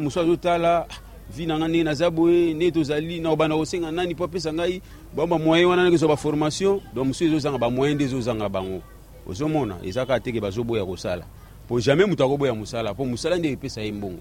mosusu 0.00 0.21
azotala 0.21 0.87
"Ah, 0.89 0.95
vi 1.37 1.47
na 1.47 1.59
nga 1.59 1.69
ndenge 1.69 1.85
naza 1.85 2.11
boye 2.11 2.55
nde 2.55 2.71
tozali 2.71 3.21
na 3.21 3.31
obanda 3.31 3.57
kosenga 3.57 3.91
nani 3.93 4.15
mpo 4.15 4.25
apesa 4.25 4.53
ngai 4.53 4.83
bamba 5.17 5.39
moyen 5.39 5.67
wana 5.67 5.85
nakezwa 5.85 6.09
baformation 6.09 6.81
donc 6.95 7.07
mosusu 7.07 7.25
ezozanga 7.25 7.59
bamoyen 7.59 7.95
nde 7.95 8.05
ezozanga 8.05 8.49
bango 8.49 8.81
ozomona 9.27 9.77
eza 9.83 10.07
kaka 10.07 10.21
teke 10.21 10.41
bazoboya 10.41 10.85
kosala 10.85 11.25
po 11.69 11.81
jamais 11.81 12.07
moto 12.07 12.25
akoboya 12.25 12.55
mosala 12.55 12.93
mpo 12.93 13.05
mosala 13.05 13.39
nde 13.39 13.53
epesa 13.53 13.81
ye 13.81 13.93
mbongo 13.93 14.21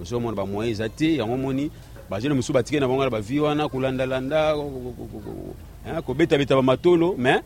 ozomona 0.00 0.36
bamoyen 0.36 0.72
eza 0.72 0.88
te 0.88 1.16
yango 1.16 1.36
moni 1.36 1.70
bajeune 2.10 2.34
mosusu 2.34 2.52
batike 2.52 2.80
na 2.80 2.88
bango 2.88 3.04
na 3.04 3.10
bavie 3.10 3.40
wana 3.40 3.68
kolandalanda 3.68 4.56
kobetabeta 6.06 6.56
bamatolo 6.56 7.14
mais 7.18 7.42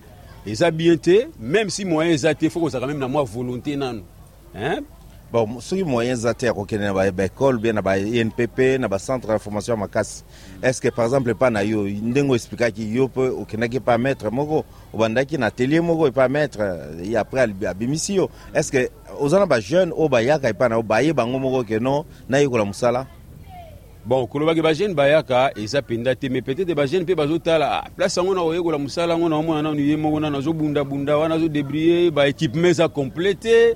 eza 0.47 0.71
bien 0.71 0.97
te 0.97 1.29
même 1.41 1.71
si 1.71 1.85
moyen 1.85 2.13
eza 2.13 2.35
te 2.35 2.51
fo 2.51 2.61
kozalaka 2.61 2.93
même 2.93 3.01
na 3.01 3.09
mwa 3.09 3.23
volonté 3.25 3.73
hein? 3.73 4.03
Bon 5.33 5.61
soki 5.61 5.85
moyen 5.85 6.13
eza 6.13 6.35
te 6.35 6.47
ya 6.47 6.55
kokende 6.55 6.85
na 6.85 6.95
ba- 6.95 7.11
baekole 7.11 7.59
bien 7.59 7.75
na 7.75 7.83
ba 7.83 7.99
inpp 7.99 8.79
na 8.79 8.89
bacentre 8.89 9.33
ya 9.33 9.39
formation 9.39 9.75
ya 9.75 9.81
makasi 9.81 10.23
est 10.63 10.73
ce 10.75 10.81
que 10.81 10.89
par 10.91 11.05
exemple 11.07 11.31
epa 11.31 11.51
na 11.51 11.63
yo 11.65 11.83
ndenge 11.89 12.31
oexplikaki 12.31 12.95
yo 12.95 13.07
mpe 13.09 13.19
okendaki 13.43 13.77
epa 13.77 13.99
maître 13.99 14.31
moko 14.31 14.65
obandaki 14.93 15.37
na 15.39 15.47
atelier 15.47 15.81
moko 15.81 16.07
epa 16.07 16.29
maître 16.29 16.61
ye 17.03 17.17
après 17.17 17.41
ali- 17.41 17.67
abimisi 17.67 18.15
yo. 18.15 18.31
Est 18.55 18.63
ce 18.63 18.71
que 18.71 18.89
oza 19.21 19.39
na 19.41 19.47
bajeune 19.47 19.93
oyo 19.93 20.09
bayaka 20.09 20.49
epa 20.49 20.69
na 20.69 20.77
yo 20.77 20.83
baye 20.83 21.13
bango 21.13 21.39
moko 21.39 21.65
keno 21.65 22.05
nayekola 22.29 22.65
mosala 22.65 23.07
bon 24.07 24.27
kolobaki 24.27 24.63
bajeune 24.63 24.95
bayaka 24.95 25.51
eza 25.57 25.81
mpenza 25.81 26.15
te 26.15 26.29
mais 26.29 26.43
peut-être 26.43 26.75
bajeune 26.75 27.03
mpe 27.03 27.15
bazotala 27.17 27.81
ah, 27.83 27.85
place 27.97 28.17
yango 28.17 28.35
na 28.35 28.41
koyekola 28.43 28.79
mosala 28.79 29.15
yango 29.15 29.29
na 29.29 29.37
omona 29.37 29.63
nanu 29.63 29.81
ye 29.81 29.97
moko 29.97 30.21
nanu 30.21 30.37
azobundabunda 30.39 31.17
wana 31.19 31.35
azodébrie 31.35 32.11
baéquipement 32.13 32.69
eza 32.69 32.89
complet 32.89 33.35
te 33.35 33.75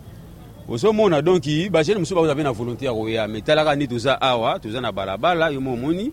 ozomona 0.68 1.22
donc 1.22 1.44
bajeune 1.70 1.98
mosusu 1.98 2.14
bakoza 2.14 2.34
mpe 2.34 2.42
na 2.42 2.52
volonté 2.52 2.84
ya 2.84 2.92
koya 2.92 3.28
mais 3.28 3.42
talaka 3.44 3.76
nde 3.76 3.86
toza 3.86 4.20
awa 4.20 4.58
toza 4.58 4.80
na 4.80 4.92
balabala 4.92 5.50
yo 5.50 5.60
mo 5.60 5.72
omoni. 5.72 6.12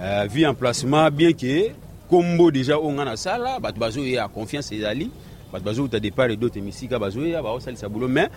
Euh, 0.00 0.26
vie 0.30 0.44
emplacement 0.46 1.10
bien 1.10 1.32
ke 1.32 1.72
kombo 2.08 2.50
déjà 2.50 2.76
oyo 2.78 2.92
nga 2.92 3.04
nasala 3.04 3.58
bato 3.60 3.80
bazoya 3.80 4.28
confiance 4.28 4.72
ezali. 4.72 5.10
Bato 5.52 5.64
bazouta 5.64 5.98
départ 6.00 6.30
edote 6.30 6.60
misika 6.60 6.98
bazoya 6.98 7.42
baosalisa 7.42 7.88
bulo 7.88 8.08
mais 8.08 8.28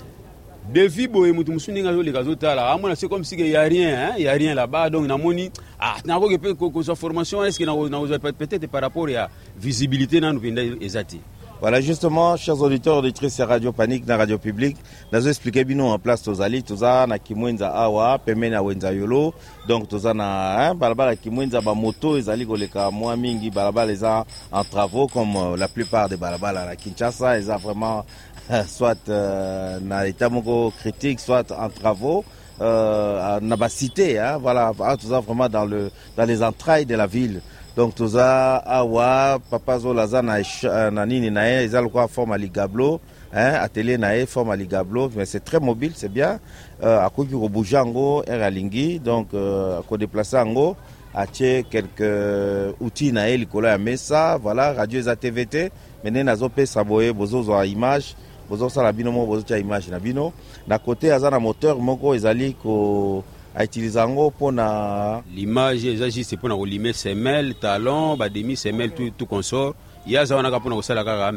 devi 0.73 1.07
boye 1.07 1.31
moto 1.33 1.51
mosusu 1.51 1.71
ndenge 1.71 1.89
azoleka 1.89 2.19
azotala 2.19 2.71
amona 2.71 2.95
c'est 2.95 3.07
comme 3.09 3.23
si 3.23 3.35
que 3.35 3.43
ya 3.43 3.61
rien 3.63 3.89
hein, 3.95 4.13
ya 4.17 4.31
rien 4.33 4.55
là-bas. 4.55 4.89
Donc 4.89 5.05
namoni 5.07 5.51
ah 5.79 5.97
nakoki 6.05 6.37
mpe 6.37 6.53
ko- 6.53 6.69
kozwa 6.71 6.95
formation 6.95 7.41
nako- 7.43 7.89
nakozwa 7.89 8.19
pe- 8.19 8.31
peut-être 8.33 8.67
par 8.67 8.81
rapport 8.81 9.09
ya 9.09 9.29
visibilité 9.59 10.19
nanu 10.19 10.39
mpenza 10.39 10.61
eza 10.79 11.03
te 11.03 11.17
Voilà, 11.61 11.79
justement, 11.79 12.37
chers 12.37 12.59
auditeurs, 12.59 12.97
auditrices 12.97 13.37
ya 13.37 13.45
Radio 13.45 13.71
Panique 13.71 14.07
na 14.07 14.17
Radio 14.17 14.39
Publique, 14.39 14.77
nazo 15.11 15.29
expliquer 15.29 15.63
bino 15.63 15.93
en 15.93 15.99
place 15.99 16.23
tozali, 16.23 16.63
toza 16.63 17.05
na 17.07 17.19
Kimwenza 17.19 17.71
awa, 17.71 18.17
pembeni 18.17 18.55
ya 18.55 18.63
Wenza 18.63 18.91
Yolo. 18.91 19.31
Donc 19.67 19.87
toza 19.87 20.11
na 20.11 20.69
hein, 20.69 20.73
balabala 20.73 21.15
Kimwenza 21.15 21.61
ba 21.61 21.75
moto 21.75 22.17
ezali 22.17 22.47
koleka 22.47 22.89
mwa 22.91 23.15
mingi, 23.15 23.51
balabala 23.51 23.91
eza 23.91 24.25
en 24.51 24.63
travaux 24.63 25.05
comme 25.05 25.35
euh, 25.35 25.55
la 25.55 25.67
plupart 25.67 26.09
des 26.09 26.17
balabala 26.17 26.65
na 26.65 26.75
Kinshasa, 26.75 27.37
eza 27.37 27.57
vraiment 27.57 28.05
euh, 28.49 28.63
soit 28.67 28.97
euh, 29.09 29.79
na 29.81 30.07
état 30.07 30.29
moko 30.29 30.73
critique, 30.79 31.19
soit 31.19 31.51
en 31.51 31.69
travaux. 31.69 32.25
Euh, 32.59 33.39
na 33.39 33.55
ba 33.55 33.69
cité, 33.69 34.17
hein, 34.19 34.37
voilà, 34.41 34.71
toza 34.99 35.19
vraiment 35.19 35.47
dans 35.47 35.65
le 35.65 35.91
dans 36.17 36.25
les 36.25 36.41
entrailles 36.41 36.87
de 36.87 36.95
la 36.95 37.05
ville. 37.05 37.39
Donc 37.75 37.95
toza 37.95 38.57
awa 38.65 39.39
papa 39.49 39.77
zolaza 39.79 40.21
na, 40.21 40.39
esh- 40.39 40.65
euh, 40.67 40.91
na 40.91 41.05
nini 41.05 41.29
na 41.31 41.45
ye 41.47 41.63
eza 41.63 41.81
forme 42.07 42.31
ya 42.31 42.37
ligablo 42.37 42.99
hein, 43.33 43.55
atelier 43.61 43.97
na 43.97 44.13
ye 44.13 44.25
forme 44.25 44.49
ya 44.49 44.55
ligablo 44.55 45.09
mais 45.15 45.25
c'est 45.25 45.39
très 45.43 45.59
mobile 45.59 45.93
c'est 45.95 46.11
bien. 46.11 46.39
Euh, 46.83 46.99
akoki 47.05 47.31
kobouge 47.31 47.71
yango 47.73 48.23
ere 48.27 48.43
alingi 48.43 48.99
donc 48.99 49.33
euh, 49.33 49.79
akodeplace 49.79 50.33
yango 50.33 50.75
atie 51.13 51.63
quelques 51.69 52.75
outils 52.81 53.11
na 53.13 53.29
ye 53.29 53.37
likolo 53.37 53.67
ya 53.67 53.77
mesa 53.77 54.37
voilà 54.37 54.73
radio 54.73 54.99
eza 54.99 55.15
tv 55.15 55.45
te 55.45 55.71
me 56.03 56.09
nazopesa 56.23 56.83
boye 56.83 57.13
bozozwa 57.13 57.65
image 57.65 58.15
bozosala 58.49 58.91
bino 58.91 59.11
moko 59.11 59.27
bozotia 59.27 59.57
image 59.57 59.89
na 59.89 59.99
bino. 59.99 60.33
Na 60.67 60.77
kote 60.77 61.13
aza 61.13 61.29
na 61.29 61.39
moteur 61.39 61.79
moko 61.79 62.15
ezali 62.15 62.53
ko 62.53 63.23
autilize 63.55 63.99
yango 63.99 64.29
mpona 64.29 65.23
l'image 65.35 65.87
eza 65.93 66.09
juste 66.09 66.35
mpona 66.35 66.55
kolime 66.55 66.93
semelle 66.93 67.53
talon 67.53 68.17
bademi 68.17 68.55
semelle 68.55 68.91
tout, 68.91 69.11
tout 69.17 69.25
consort. 69.25 69.75
Ye 70.07 70.19
aza 70.19 70.35
wana 70.35 70.49
kaka 70.49 70.59
mpona 70.59 70.75
kosala 70.75 71.03
kaka 71.03 71.33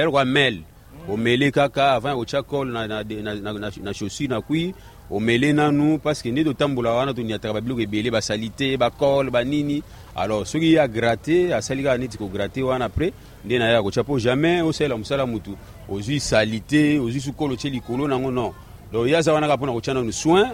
elokwa 0.00 0.24
mele 0.24 0.62
omele 1.08 1.50
kaka 1.50 1.92
avant 1.92 2.10
ya 2.10 2.16
kotya 2.16 2.42
cole 2.42 2.72
na, 2.72 2.86
na, 2.86 3.02
na, 3.04 3.34
na, 3.34 3.52
na, 3.52 3.70
na 3.82 3.94
chaussure 3.94 4.28
na 4.28 4.40
kwi 4.40 4.74
omele 5.10 5.52
nanu 5.52 5.98
parce 5.98 6.22
que 6.22 6.28
nde 6.28 6.44
totambola 6.44 6.92
wana 6.92 7.14
toniataka 7.14 7.54
babiloko 7.54 7.80
ebele 7.80 8.10
basali 8.10 8.50
te 8.50 8.76
bacole 8.76 9.30
banini 9.30 9.82
alors 10.16 10.46
soki 10.46 10.72
ye 10.72 10.80
agrate 10.80 11.54
asali 11.54 11.82
kaka 11.82 11.98
neti 11.98 12.18
kograte 12.18 12.62
wana 12.62 12.86
après 12.86 13.12
nde 13.44 13.58
na 13.58 13.70
ye 13.70 13.76
akotya 13.76 14.02
mpo 14.02 14.18
jamais 14.18 14.62
osalela 14.62 14.96
mosala 14.96 15.26
mutu 15.26 15.56
ozwi 15.88 16.20
sali 16.20 16.60
te 16.60 16.98
ozwi 16.98 17.20
sukolo 17.20 17.54
otye 17.54 17.70
likolo 17.70 18.08
nango 18.08 18.30
non 18.30 18.52
donc 18.92 19.08
ye 19.08 19.16
aza 19.16 19.32
wana 19.32 19.46
kaka 19.46 19.56
mpona 19.56 19.72
kotya 19.72 19.94
nanu 19.94 20.12
soin 20.12 20.46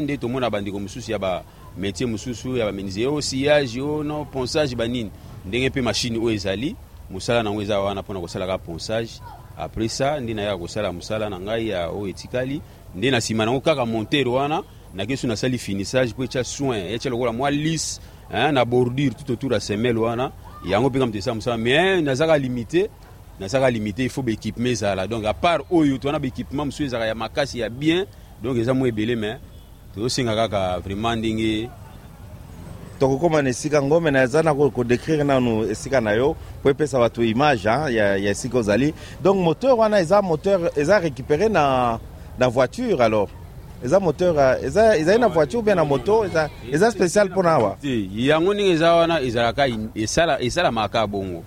nde 0.00 0.16
tomona 0.16 0.50
bandeko 0.50 0.80
mosusu 0.80 1.12
ya 1.12 1.18
bamétier 1.18 2.08
mosusu 2.08 2.56
ya 2.56 2.66
bamenise 2.66 3.06
o 3.06 3.20
sillage 3.20 3.80
o 3.80 4.02
no 4.02 4.24
ponçage 4.24 4.74
banini 4.76 5.10
ndenge 5.46 5.68
mpe 5.68 5.82
mashine 5.82 6.18
oyo 6.18 6.30
ezali 6.30 6.76
mosala 7.10 7.42
nango 7.42 7.62
eza 7.62 7.80
wana 7.80 8.02
mpona 8.02 8.20
kosala 8.20 8.46
kaka 8.46 8.58
ponçage 8.58 9.20
après 9.58 9.88
ça 9.88 10.20
nde 10.20 10.34
nayaka 10.34 10.58
kosala 10.58 10.92
mosala 10.92 11.30
na 11.30 11.40
ngai 11.40 11.68
ya 11.68 11.90
oyo 11.90 12.08
etikali 12.08 12.60
nde 12.94 13.10
na 13.10 13.18
nsima 13.18 13.44
nango 13.44 13.60
kaka 13.60 13.86
montere 13.86 14.30
wana 14.30 14.62
nake 14.94 15.16
so 15.16 15.26
nasali 15.26 15.58
finissage 15.58 16.10
mpo 16.12 16.24
etya 16.24 16.44
soin 16.44 16.86
etya 16.86 17.10
lokola 17.10 17.32
mwa 17.32 17.50
hein, 17.50 18.52
na 18.52 18.64
bordure 18.64 19.10
tout 19.10 19.30
autour 19.30 19.52
ya 19.52 19.60
semele 19.60 19.98
wana 19.98 20.32
yango 20.66 20.88
mpe 20.88 20.98
kamto 20.98 21.18
esala 21.18 21.34
mosala 21.34 21.56
mais 21.56 22.02
nazaka 22.02 22.38
limité 22.38 22.90
nazaka 23.40 23.70
limité 23.70 24.04
il 24.04 24.10
faut 24.10 24.22
baéquipement 24.22 24.66
ezala 24.68 25.06
donc 25.06 25.24
à 25.24 25.34
part 25.34 25.60
oyo 25.70 25.98
towana 25.98 26.18
baéquipement 26.18 26.64
mosusu 26.66 26.84
ezalaka 26.84 27.06
ya 27.08 27.14
makasi 27.14 27.58
ya 27.58 27.68
bien 27.68 28.06
donc 28.42 28.56
eza 28.56 28.74
mwa 28.74 28.88
ebele 28.88 29.16
mais 29.16 29.36
tozosenga 29.94 30.34
kaka 30.34 30.78
vraiment 30.78 31.16
ndenge 31.16 31.68
tokokóma 33.00 33.42
na 33.42 33.48
esika 33.50 33.82
ngombe 33.82 34.10
na 34.10 34.22
eza 34.22 34.42
na 34.42 34.54
ko- 34.54 34.70
kodécrire 34.70 35.24
nanu 35.24 35.64
esika 35.70 36.00
na 36.00 36.12
yo 36.12 36.36
po 36.62 36.70
epesa 36.70 36.98
bato 36.98 37.22
image 37.24 37.68
hein, 37.68 37.94
ya, 37.94 38.16
ya 38.16 38.30
esika 38.30 38.58
ozali 38.58 38.94
donc 39.22 39.36
moteur 39.36 39.78
wana 39.78 40.00
eza 40.00 40.22
moteur 40.22 40.70
eza 40.76 40.98
récupéré 40.98 41.48
na, 41.48 41.98
na 42.38 42.48
voiture 42.48 43.00
alors 43.02 43.28
eza 43.84 44.00
moteur 44.00 44.38
euh, 44.38 44.56
eza 44.64 44.96
ezali 44.96 45.18
na 45.18 45.28
voiture 45.28 45.62
bien 45.62 45.74
na 45.74 45.84
moto 45.84 46.24
eza, 46.24 46.48
eza 46.72 46.90
spécial 46.90 47.28
mpona 47.30 47.50
awa 47.52 47.76
yango 48.16 48.54
ndenge 48.54 48.70
eza 48.70 48.94
wana 48.94 49.20
ezalaka 49.20 49.66
esalamaka 50.40 51.06
bongo 51.06 51.42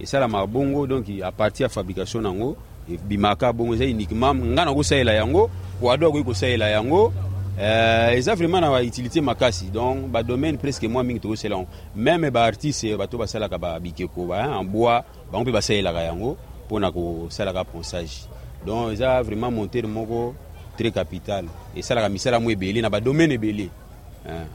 esalamaka 0.00 0.46
bongo 0.46 0.86
donc 0.86 1.06
a 1.22 1.32
partir 1.32 1.64
ya 1.64 1.68
fabrication 1.68 2.22
nango. 2.22 2.56
Ebimaka 2.90 3.52
bongo 3.52 3.74
eza 3.74 3.84
uniquement 3.84 4.34
nga 4.34 4.64
na 4.64 4.74
kosalela 4.74 5.12
yango 5.12 5.50
wado 5.82 6.06
akoki 6.08 6.24
kosalela 6.24 6.68
yango. 6.70 7.12
Euh, 7.60 8.12
eza 8.16 8.34
vraiment 8.34 8.60
na 8.60 8.70
bautilité 8.70 9.20
makasi. 9.20 9.70
Donc 9.70 10.08
badomaine 10.08 10.56
presque 10.58 10.84
mwa 10.88 11.02
mingi 11.02 11.20
tokosala 11.20 11.56
yango 11.56 11.68
meme 11.96 12.30
baartiste 12.30 12.96
bato 12.96 13.18
basalaka 13.18 13.58
ba- 13.58 13.80
bikeko 13.80 14.26
ba 14.26 14.58
en 14.60 14.64
bois 14.64 15.02
bango 15.32 15.44
mpe 15.44 15.52
basalelaka 15.52 16.00
yango 16.02 16.36
mpona 16.66 16.92
kosalaka 16.92 17.64
ponçage 17.64 18.28
donc 18.66 18.92
eza 18.92 19.22
vraiment 19.22 19.50
montere 19.50 19.86
moko 19.86 20.34
très 20.78 20.92
capital. 20.92 21.44
Esalaka 21.76 22.08
misala 22.08 22.38
mo 22.38 22.50
ebele 22.50 22.80
na 22.80 22.88
badomaine 22.90 23.32
ebele 23.32 23.68
hein. 24.24 24.46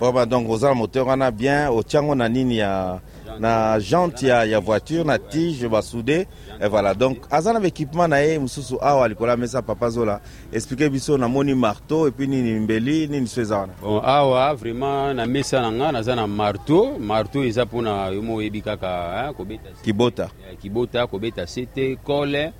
vraiment 0.00 0.26
donc 0.26 0.48
oza 0.48 0.68
na 0.68 0.74
moteur 0.74 1.06
wana 1.06 1.30
bien 1.30 1.68
otiango 1.68 2.14
na 2.14 2.28
nini 2.28 2.56
ya 2.58 3.00
na 3.38 3.80
jante 3.80 4.26
ya, 4.26 4.44
ya 4.44 4.60
voiture 4.60 5.04
na 5.04 5.18
tige 5.18 5.68
basude 5.68 6.26
et 6.60 6.68
voilà 6.68 6.94
donc 6.94 7.18
aza 7.30 7.52
na 7.52 7.60
baéquipement 7.60 8.08
na 8.08 8.22
ye 8.22 8.38
mosusu 8.38 8.78
awa 8.80 9.08
likolo 9.08 9.30
ya 9.30 9.36
mesa 9.36 9.62
papa 9.62 9.90
zola. 9.90 10.20
Explike 10.52 10.88
biso 10.88 11.18
namoni 11.18 11.54
marteau 11.54 12.06
epuis 12.06 12.28
nini 12.28 12.60
mbeli 12.60 13.06
nini 13.08 13.26
so 13.26 13.40
eza 13.40 13.58
wana. 13.58 13.72
Bon 13.82 14.00
awa 14.04 14.54
vraiment 14.54 15.14
na 15.14 15.26
mesa 15.26 15.60
na 15.60 15.72
nga 15.72 15.92
naza 15.92 16.14
na 16.16 16.26
marteau. 16.26 16.98
Marteau 16.98 17.44
eza 17.44 17.64
mpona 17.64 18.06
yo 18.06 18.22
mo 18.22 18.34
oyebi 18.34 18.60
kaka 18.60 19.22
hein, 19.24 19.34
kobeta 19.34 19.68
kibota. 19.84 20.28
Kibota 20.62 21.06
kobeta 21.06 21.46
sete 21.46 21.96
kole. 21.96 22.52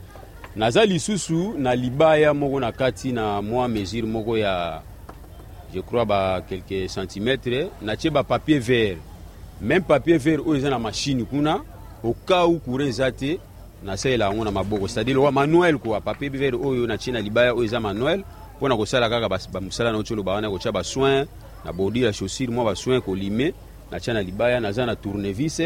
Naza 0.56 0.84
lisusu 0.84 1.54
na 1.58 1.74
libaya 1.74 2.34
moko 2.34 2.60
na 2.60 2.72
kati 2.72 3.12
na 3.12 3.42
mwa 3.42 3.68
mesure 3.68 4.06
moko 4.06 4.38
ya 4.38 4.82
je 5.74 5.80
crois 5.82 6.04
ba 6.04 6.40
quelques 6.48 6.88
centimètres. 6.88 7.68
Natie 7.82 8.10
bapapier 8.10 8.58
vert 8.58 8.98
même 9.60 9.82
papier 9.82 10.18
vert 10.18 10.40
oyo 10.46 10.56
eza 10.56 10.70
na 10.70 10.78
mashine 10.78 11.24
kuna 11.24 11.60
okau 12.02 12.58
courant 12.58 12.86
eza 12.86 13.12
te 13.12 13.38
nasalela 13.84 14.28
yango 14.28 14.44
na 14.44 14.50
maboko. 14.50 14.88
C'est-à-dire 14.88 15.14
lowa 15.14 15.32
manuel 15.32 15.78
kua 15.78 16.00
papier 16.00 16.28
vert 16.28 16.54
oyo 16.54 16.86
natie 16.86 17.12
na 17.12 17.20
libaya 17.20 17.54
oyo 17.54 17.64
eza 17.64 17.80
manuel 17.80 18.24
mpona 18.56 18.76
kosala 18.76 19.08
kaka 19.10 19.28
bamosala 19.52 19.92
na 19.92 19.98
otyo 19.98 20.16
loba 20.16 20.32
wana 20.32 20.50
kotya 20.50 20.72
basoin 20.72 21.26
na 21.64 21.72
bodi 21.72 22.02
ya 22.02 22.12
chaussure 22.12 22.52
mwa 22.52 22.64
basoin 22.64 23.00
kolime 23.00 23.54
natia 23.90 24.14
na 24.14 24.22
libaya 24.22 24.60
naza 24.60 24.86
na 24.86 24.96
tournevis. 24.96 25.62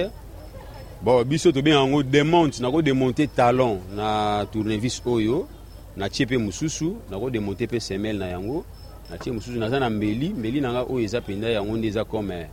Bon 1.03 1.25
biso 1.25 1.53
tobenga 1.53 1.79
yango 1.79 2.03
demonte 2.03 2.63
nakodemonte 2.63 3.27
talon 3.27 3.79
na 3.97 4.47
tournevis 4.53 5.03
oyo 5.07 5.49
natie 5.97 6.27
mpe 6.27 6.39
mosusu 6.39 6.97
nakodemonte 7.11 7.67
mpe 7.67 7.81
semele 7.81 8.19
na 8.19 8.27
yango 8.27 8.65
natie 9.11 9.33
mosusu 9.33 9.59
naza 9.59 9.81
na 9.81 9.91
mbeli 9.91 10.29
mbeli 10.29 10.61
na 10.61 10.73
nga 10.73 10.83
oyo 10.83 11.05
eza 11.05 11.21
mpenza 11.21 11.51
yango 11.51 11.77
nde 11.77 11.89
eza 11.89 12.05
comme 12.05 12.47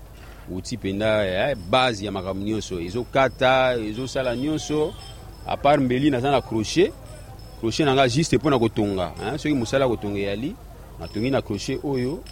outil 0.53 0.77
mpenza 0.77 1.25
eh, 1.25 1.55
base 1.69 2.05
ya 2.05 2.11
makambo 2.11 2.45
nyonso. 2.45 2.79
Ezokata 2.81 3.73
ezosala 3.77 4.35
nyonso. 4.35 4.93
Apart 5.47 5.81
mbeli 5.81 6.09
naza 6.11 6.31
na 6.31 6.41
crochet. 6.41 6.93
Crochet 7.59 7.85
na 7.85 7.93
nga 7.93 8.07
juste 8.09 8.37
mpona 8.37 8.59
kotonga 8.59 9.11
hein, 9.23 9.37
soki 9.37 9.53
mosala 9.55 9.85
ya 9.85 9.89
kotonga 9.89 10.19
eyali 10.19 10.55
natongi 10.99 11.29
na 11.31 11.41
crochet 11.41 11.79
oyo. 11.83 12.23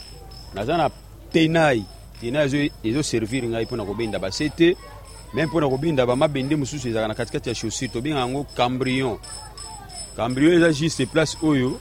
Naza 0.54 0.78
na 0.78 0.90
tenai 1.32 1.84
tenai 2.22 2.48
ezo- 2.48 2.72
ezoservir 2.84 3.44
ngai 3.44 3.66
mpona 3.66 3.86
kobenda 3.86 4.20
base 4.20 4.50
te 4.50 4.76
me 5.34 5.46
mpona 5.46 5.70
kobinda 5.70 6.06
bamabende 6.06 6.56
mosusu 6.56 6.88
ezalaka 6.88 7.08
na 7.08 7.16
katikati 7.16 7.50
ya 7.50 7.56
chaussure. 7.56 7.88
Tobenga 7.88 8.20
yango 8.20 8.44
cambrion. 8.56 9.18
Cambrion 10.16 10.54
eza 10.54 10.72
juste 10.74 11.06
place 11.06 11.38
oyo. 11.44 11.80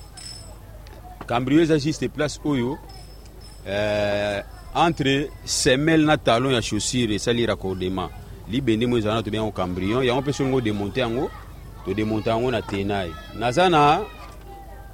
Cambrion 1.27 1.62
eza 1.62 1.79
juste 1.79 2.09
place 2.09 2.41
oyo. 2.45 2.79
Euh, 3.67 4.43
entre 4.75 5.31
semelle 5.45 6.05
na 6.05 6.17
talon 6.17 6.52
ya 6.52 6.62
chaussure 6.62 7.14
esali 7.14 7.47
raccordement 7.47 8.11
libende 8.49 8.87
mo 8.87 8.97
ezala 8.99 9.17
na 9.17 9.23
tobenga 9.23 9.45
yango 9.45 9.52
cambrion. 9.52 10.05
Yango 10.05 10.21
mpe 10.23 10.33
soki 10.33 10.55
odemonte 10.55 11.00
yango 11.00 11.31
todemonte 11.85 12.31
yango 12.31 12.50
na 12.50 12.62
tenai 12.62 13.11
naza 13.38 13.69
na 13.69 14.00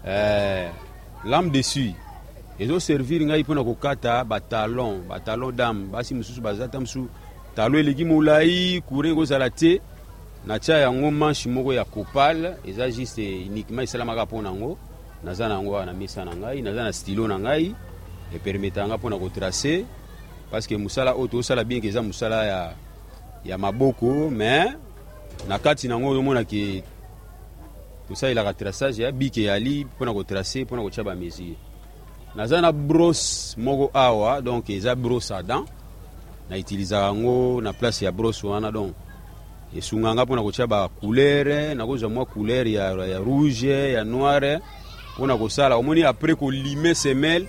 euh, 0.07 0.69
lame 1.25 1.51
dessus. 1.51 1.95
Ezoservir 2.59 3.25
ngai 3.27 3.43
mpona 3.43 3.65
kokata 3.65 4.25
batalon 4.25 5.03
batalon 5.09 5.53
dame. 5.53 5.87
Basi 5.93 6.15
mosusu 6.15 6.41
baza 6.41 6.69
ta 6.69 6.81
mosusu 6.81 7.09
talon 7.55 7.79
eleki 7.79 8.05
molai 8.05 8.83
courant 8.89 9.13
ekozala 9.13 9.51
te. 9.51 9.81
Natya 10.47 10.79
yango 10.79 11.11
manche 11.11 11.49
moko 11.49 11.73
ya 11.73 11.85
copal 11.85 12.57
eza 12.67 12.91
juste 12.91 13.47
uniquement 13.47 13.83
esalamaka 13.83 14.25
mpo 14.25 14.43
na 14.43 14.49
yango. 14.49 14.79
Naza 15.25 15.49
na 15.49 15.55
yango 15.55 15.77
awa 15.77 15.87
na 15.87 15.93
mesa 15.93 16.25
na 16.25 16.37
ngai 16.37 16.63
naza 16.63 16.85
na 16.85 16.93
stylo 16.93 17.29
na 17.29 17.39
ngai 17.39 17.75
epermeta 18.35 18.87
nga 18.87 18.97
mpona 18.97 19.19
kotrace 19.19 19.85
parceke 20.51 20.77
mosala 20.77 21.15
oyo 21.15 21.29
tozosala 21.29 21.65
bienke 21.65 21.89
eza 21.89 22.03
mosala 22.03 22.45
ya, 22.47 22.61
ya 23.45 23.59
maboko 23.59 24.31
mais 24.31 24.77
na 25.49 25.59
kati 25.59 25.89
nango 25.89 26.09
ozomonake 26.09 26.83
tosalelaka 28.09 28.53
traçage 28.53 29.03
ya 29.03 29.13
bike 29.13 29.43
yali 29.43 29.85
mpona 29.85 30.15
kotrace 30.15 30.65
mpona 30.65 30.83
kotya 30.83 31.05
bamesure 31.05 31.57
naza 32.35 32.61
na 32.61 32.73
brosse 32.73 33.61
moko 33.61 33.91
awa 33.95 34.41
donc 34.43 34.71
eza 34.71 34.95
brosse 34.95 35.31
a 35.35 35.43
dent 35.43 35.69
na 36.51 36.57
utilizaka 36.57 37.07
yango 37.07 37.61
na 37.61 37.73
place 37.73 38.05
ya 38.05 38.13
brosse 38.13 38.47
wana 38.47 38.73
donc 38.73 38.95
esunganga 39.77 40.25
mpona 40.25 40.43
kotya 40.43 40.67
bacouleur 40.67 41.75
nakozwa 41.75 42.11
mwa 42.11 42.27
couleur 42.27 42.69
ya, 42.69 42.93
ya 42.93 43.19
rouge 43.19 43.93
ya 43.93 44.05
noire 44.05 44.61
mpona 45.15 45.37
kosala 45.37 45.77
omoni 45.77 46.03
après 46.03 46.37
kolime 46.37 46.95
semelle 46.95 47.49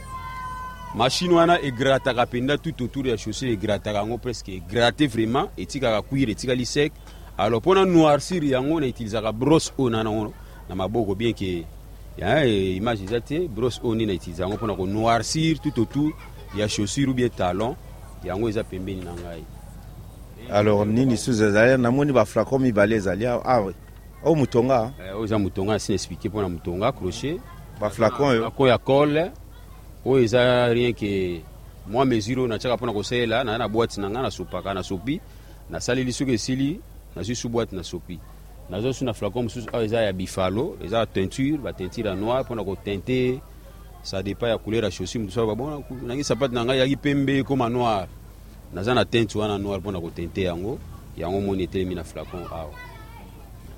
machine 0.96 1.34
wana 1.34 1.62
egrataka 1.62 2.26
mpenza 2.26 2.58
tout 2.58 2.82
autour 2.82 3.08
ya 3.08 3.18
chaussure 3.18 3.52
egrataka 3.52 4.00
yango 4.00 4.18
presque 4.18 4.50
egrate 4.50 5.08
vraiment 5.08 5.50
etikaka 5.58 6.02
cuire 6.02 6.32
etikali 6.32 6.66
sec. 6.66 6.94
Alors 7.38 7.62
mpona 7.62 7.86
noircir 7.86 8.44
yango 8.44 8.80
na 8.80 8.88
utilizaka 8.88 9.32
brosse 9.32 9.72
oyo 9.78 9.90
na 9.90 10.04
nango 10.04 10.34
na 10.70 10.76
maboko 10.76 11.16
bien 11.16 11.34
ke 11.34 11.66
ya 12.18 12.46
eh, 12.46 12.76
image 12.76 13.04
eza 13.04 13.22
te 13.22 13.48
brosse 13.48 13.80
oyo 13.84 13.96
nde 13.96 14.06
na 14.06 14.14
utiliza 14.14 14.44
yango 14.44 14.56
mpona 14.56 14.76
konoircir 14.76 15.60
tout 15.60 15.80
autour 15.80 16.12
ya 16.58 16.68
chaussure 16.68 17.10
ou 17.10 17.14
bien 17.14 17.30
talon. 17.30 17.76
Yango 18.24 18.50
eza 18.50 18.64
pembeni 18.64 19.02
na 19.02 19.14
ngai. 19.14 19.44
Alors 20.52 20.86
nini 20.86 21.18
susu 21.18 21.44
ezali 21.44 21.82
namoni 21.82 22.12
baflacon 22.12 22.60
mibale 22.60 22.96
ezali 22.96 23.26
awa. 23.26 23.46
Awa 23.46 23.74
oyo 24.24 24.36
motonga 24.36 24.92
Eh, 25.00 25.16
oyo 25.16 25.26
eza 25.26 25.40
motonga 25.40 25.74
asina 25.74 25.96
explike 25.96 26.30
mpona 26.30 26.50
motonga 26.50 26.92
crochet. 26.92 27.40
Baflacon 27.82 28.52
ya 28.68 28.78
cole 28.78 29.32
oyo 30.06 30.24
eza 30.24 30.74
rien 30.74 30.94
ke 30.94 31.42
mwa 31.88 32.06
mesure 32.06 32.42
oyo 32.42 32.48
natiaka 32.48 32.78
mpona 32.78 32.94
kosalela 32.94 33.44
naza 33.44 33.58
na 33.58 33.68
boite 33.68 34.02
na 34.02 34.10
ngai 34.10 34.24
nasopaka 34.24 34.74
nasopi 34.74 35.22
nasaleli 35.70 36.14
soki 36.14 36.32
esili 36.32 36.80
nazwi 37.16 37.36
su 37.36 37.50
nasopi 37.72 38.20
nazwa 38.70 38.94
na 39.02 39.14
flacon 39.14 39.44
mosusu 39.44 39.68
oyo 39.74 39.86
eza 39.86 40.14
bifalo 40.14 40.78
eza 40.86 40.98
ya 40.98 41.06
teinture 41.06 41.58
bateinture 41.58 42.10
ya 42.10 42.16
noir 42.16 42.44
mpona 42.44 42.64
kotinte 42.64 43.42
ça 44.04 44.24
dépend 44.24 44.48
ya 44.48 44.58
couleur 44.58 44.84
ya 44.84 44.92
chaussure 44.92 45.24
mosusu 45.24 45.48
babona 45.48 45.82
nangi 46.04 46.24
sapate 46.24 46.54
na 46.54 46.66
ngai 46.66 46.80
yaki 46.80 46.96
pembe 46.96 47.40
ekoma 47.40 47.70
noir. 47.70 48.08
Naza 48.74 48.94
na 48.94 49.06
teinte 49.06 49.38
wana 49.38 49.58
noir 49.58 49.80
mpona 49.80 50.00
yango. 50.36 50.80
Yango 51.18 51.42
moni 51.42 51.64
etelemi 51.64 51.96
na 51.96 52.04
flacon 52.04 52.44
awa. 52.52 52.72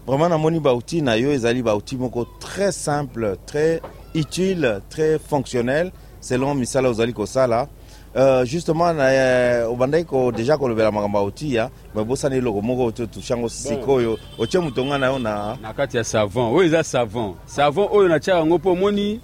Vraiment 0.08 0.30
namoni 0.30 0.60
bauti 0.60 1.02
na 1.02 1.16
yo 1.16 1.32
ezali 1.32 1.64
bauti 1.64 1.96
moko 1.96 2.28
très 2.40 2.72
simple 2.72 3.38
très 3.46 3.82
utile 4.16 4.82
très 4.90 5.20
fonctionnel 5.20 5.92
selon 6.22 6.56
misala 6.56 6.90
ozali 6.90 7.14
kosala. 7.14 7.68
Uh, 8.14 8.44
justement 8.44 8.94
na 8.94 9.08
eh, 9.14 9.64
obandaki 9.72 10.06
ko 10.06 10.32
deja 10.32 10.58
kolobela 10.58 10.92
makambo 10.92 11.18
ya 11.18 11.24
otia 11.24 11.70
me 11.96 12.04
bosana 12.04 12.36
eloko 12.36 12.62
moko 12.62 12.86
oto 12.86 13.06
tushango 13.06 13.50
sikoyo. 13.50 14.18
Otie 14.38 14.60
motonga 14.60 14.98
na 14.98 15.08
yo 15.08 15.20
na 15.20 15.58
na 15.62 15.74
kati 15.74 15.98
ya 15.98 16.04
savon. 16.04 16.54
Oyo 16.54 16.64
eza 16.64 16.84
savon. 16.84 17.36
Savon 17.46 17.88
oyo 17.92 18.08
natiaka 18.08 18.40
yango 18.40 18.58
mpo 18.58 18.72
omoni 18.72 19.22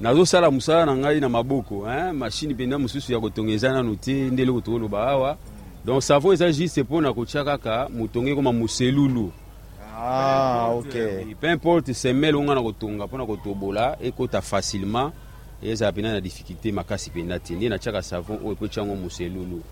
nazosala 0.00 0.50
mosala 0.50 0.86
na 0.86 0.96
ngai 0.96 1.20
na 1.20 1.28
maboko 1.28 1.86
hein? 1.86 2.12
mashine 2.12 2.54
mpenza 2.54 2.78
mosusu 2.78 3.12
ya 3.12 3.20
kotonga 3.20 3.52
eza 3.52 3.72
nano 3.72 3.94
te 3.94 4.12
nde 4.12 4.42
eloko 4.42 4.60
tokoloba 4.60 5.08
awa. 5.08 5.36
Donc 5.84 6.02
savon 6.02 6.32
eza 6.32 6.52
juste 6.52 6.82
mpona 6.82 7.12
kotia 7.12 7.44
kaka 7.44 7.88
motonga 7.88 8.30
ekoma 8.30 8.52
moselulu. 8.52 9.32
Ah, 9.96 10.70
ok. 10.74 10.94
Peu 11.40 11.52
importe 11.52 11.94
semele 11.94 12.36
onga 12.36 12.54
na 12.54 12.62
kotonga 12.62 13.06
mpona 13.06 13.26
kotobola 13.26 13.96
ekota 14.00 14.40
facilement 14.40 15.12
ezala 15.62 15.92
mpena 15.92 16.12
na 16.12 16.20
difficulté 16.20 16.72
makasi 16.72 17.10
mpenza 17.10 17.38
te. 17.38 17.54
Nde 17.54 17.68
natiaka 17.68 18.02
savon 18.02 18.38
oyo 18.44 18.56
po 18.56 18.68
tiango 18.68 18.94
moselulu. 18.94 19.62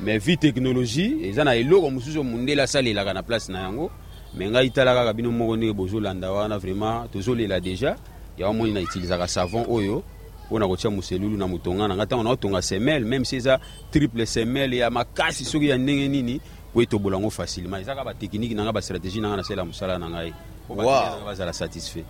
Mais 0.00 0.18
vi 0.18 0.36
technologie 0.36 1.28
eza 1.28 1.44
na 1.44 1.54
eloko 1.54 1.90
mosusu 1.90 2.20
oyo 2.20 2.24
mondele 2.24 2.62
asalelaka 2.62 3.14
na 3.14 3.22
place 3.22 3.52
na 3.52 3.60
yango. 3.60 3.90
Me 4.34 4.50
ngai 4.50 4.70
tala 4.70 4.94
kaka 4.94 5.12
bino 5.12 5.30
moko 5.30 5.56
ndenge 5.56 5.72
bozolanda 5.72 6.32
wana 6.32 6.58
vraiment 6.58 7.10
tozolela 7.12 7.60
deja 7.60 7.96
ya 8.38 8.48
omoni 8.48 8.72
na 8.72 8.80
utilizaka 8.80 9.28
savon 9.28 9.64
oyo 9.68 10.02
mpona 10.46 10.68
kotia 10.68 10.90
moselulu 10.90 11.36
na 11.36 11.46
motonga 11.46 11.88
na 11.88 11.94
ngai 11.96 12.06
ntango 12.06 12.22
naotonga 12.22 12.62
semele 12.62 13.04
même 13.04 13.24
si 13.24 13.36
eza 13.36 13.60
triple 13.90 14.26
semele 14.26 14.76
ya 14.76 14.90
makasi 14.90 15.44
soki 15.44 15.68
ya 15.68 15.78
ndenge 15.78 16.08
nini 16.08 16.40
po 16.72 16.82
etobola 16.82 17.16
yango 17.16 17.30
facilement. 17.30 17.80
Eza 17.80 17.94
kaka 17.94 18.04
bateknike 18.04 18.54
na 18.54 18.62
ngai 18.62 18.72
bastratégie 18.72 19.20
na 19.20 19.28
ngai 19.28 19.36
nasala 19.36 19.64
mosala 19.64 19.98
na 19.98 20.10
ngai 20.10 20.32
Wow. 20.66 20.86
na 21.20 21.26
bazala 21.26 21.52
satisfait 21.52 22.04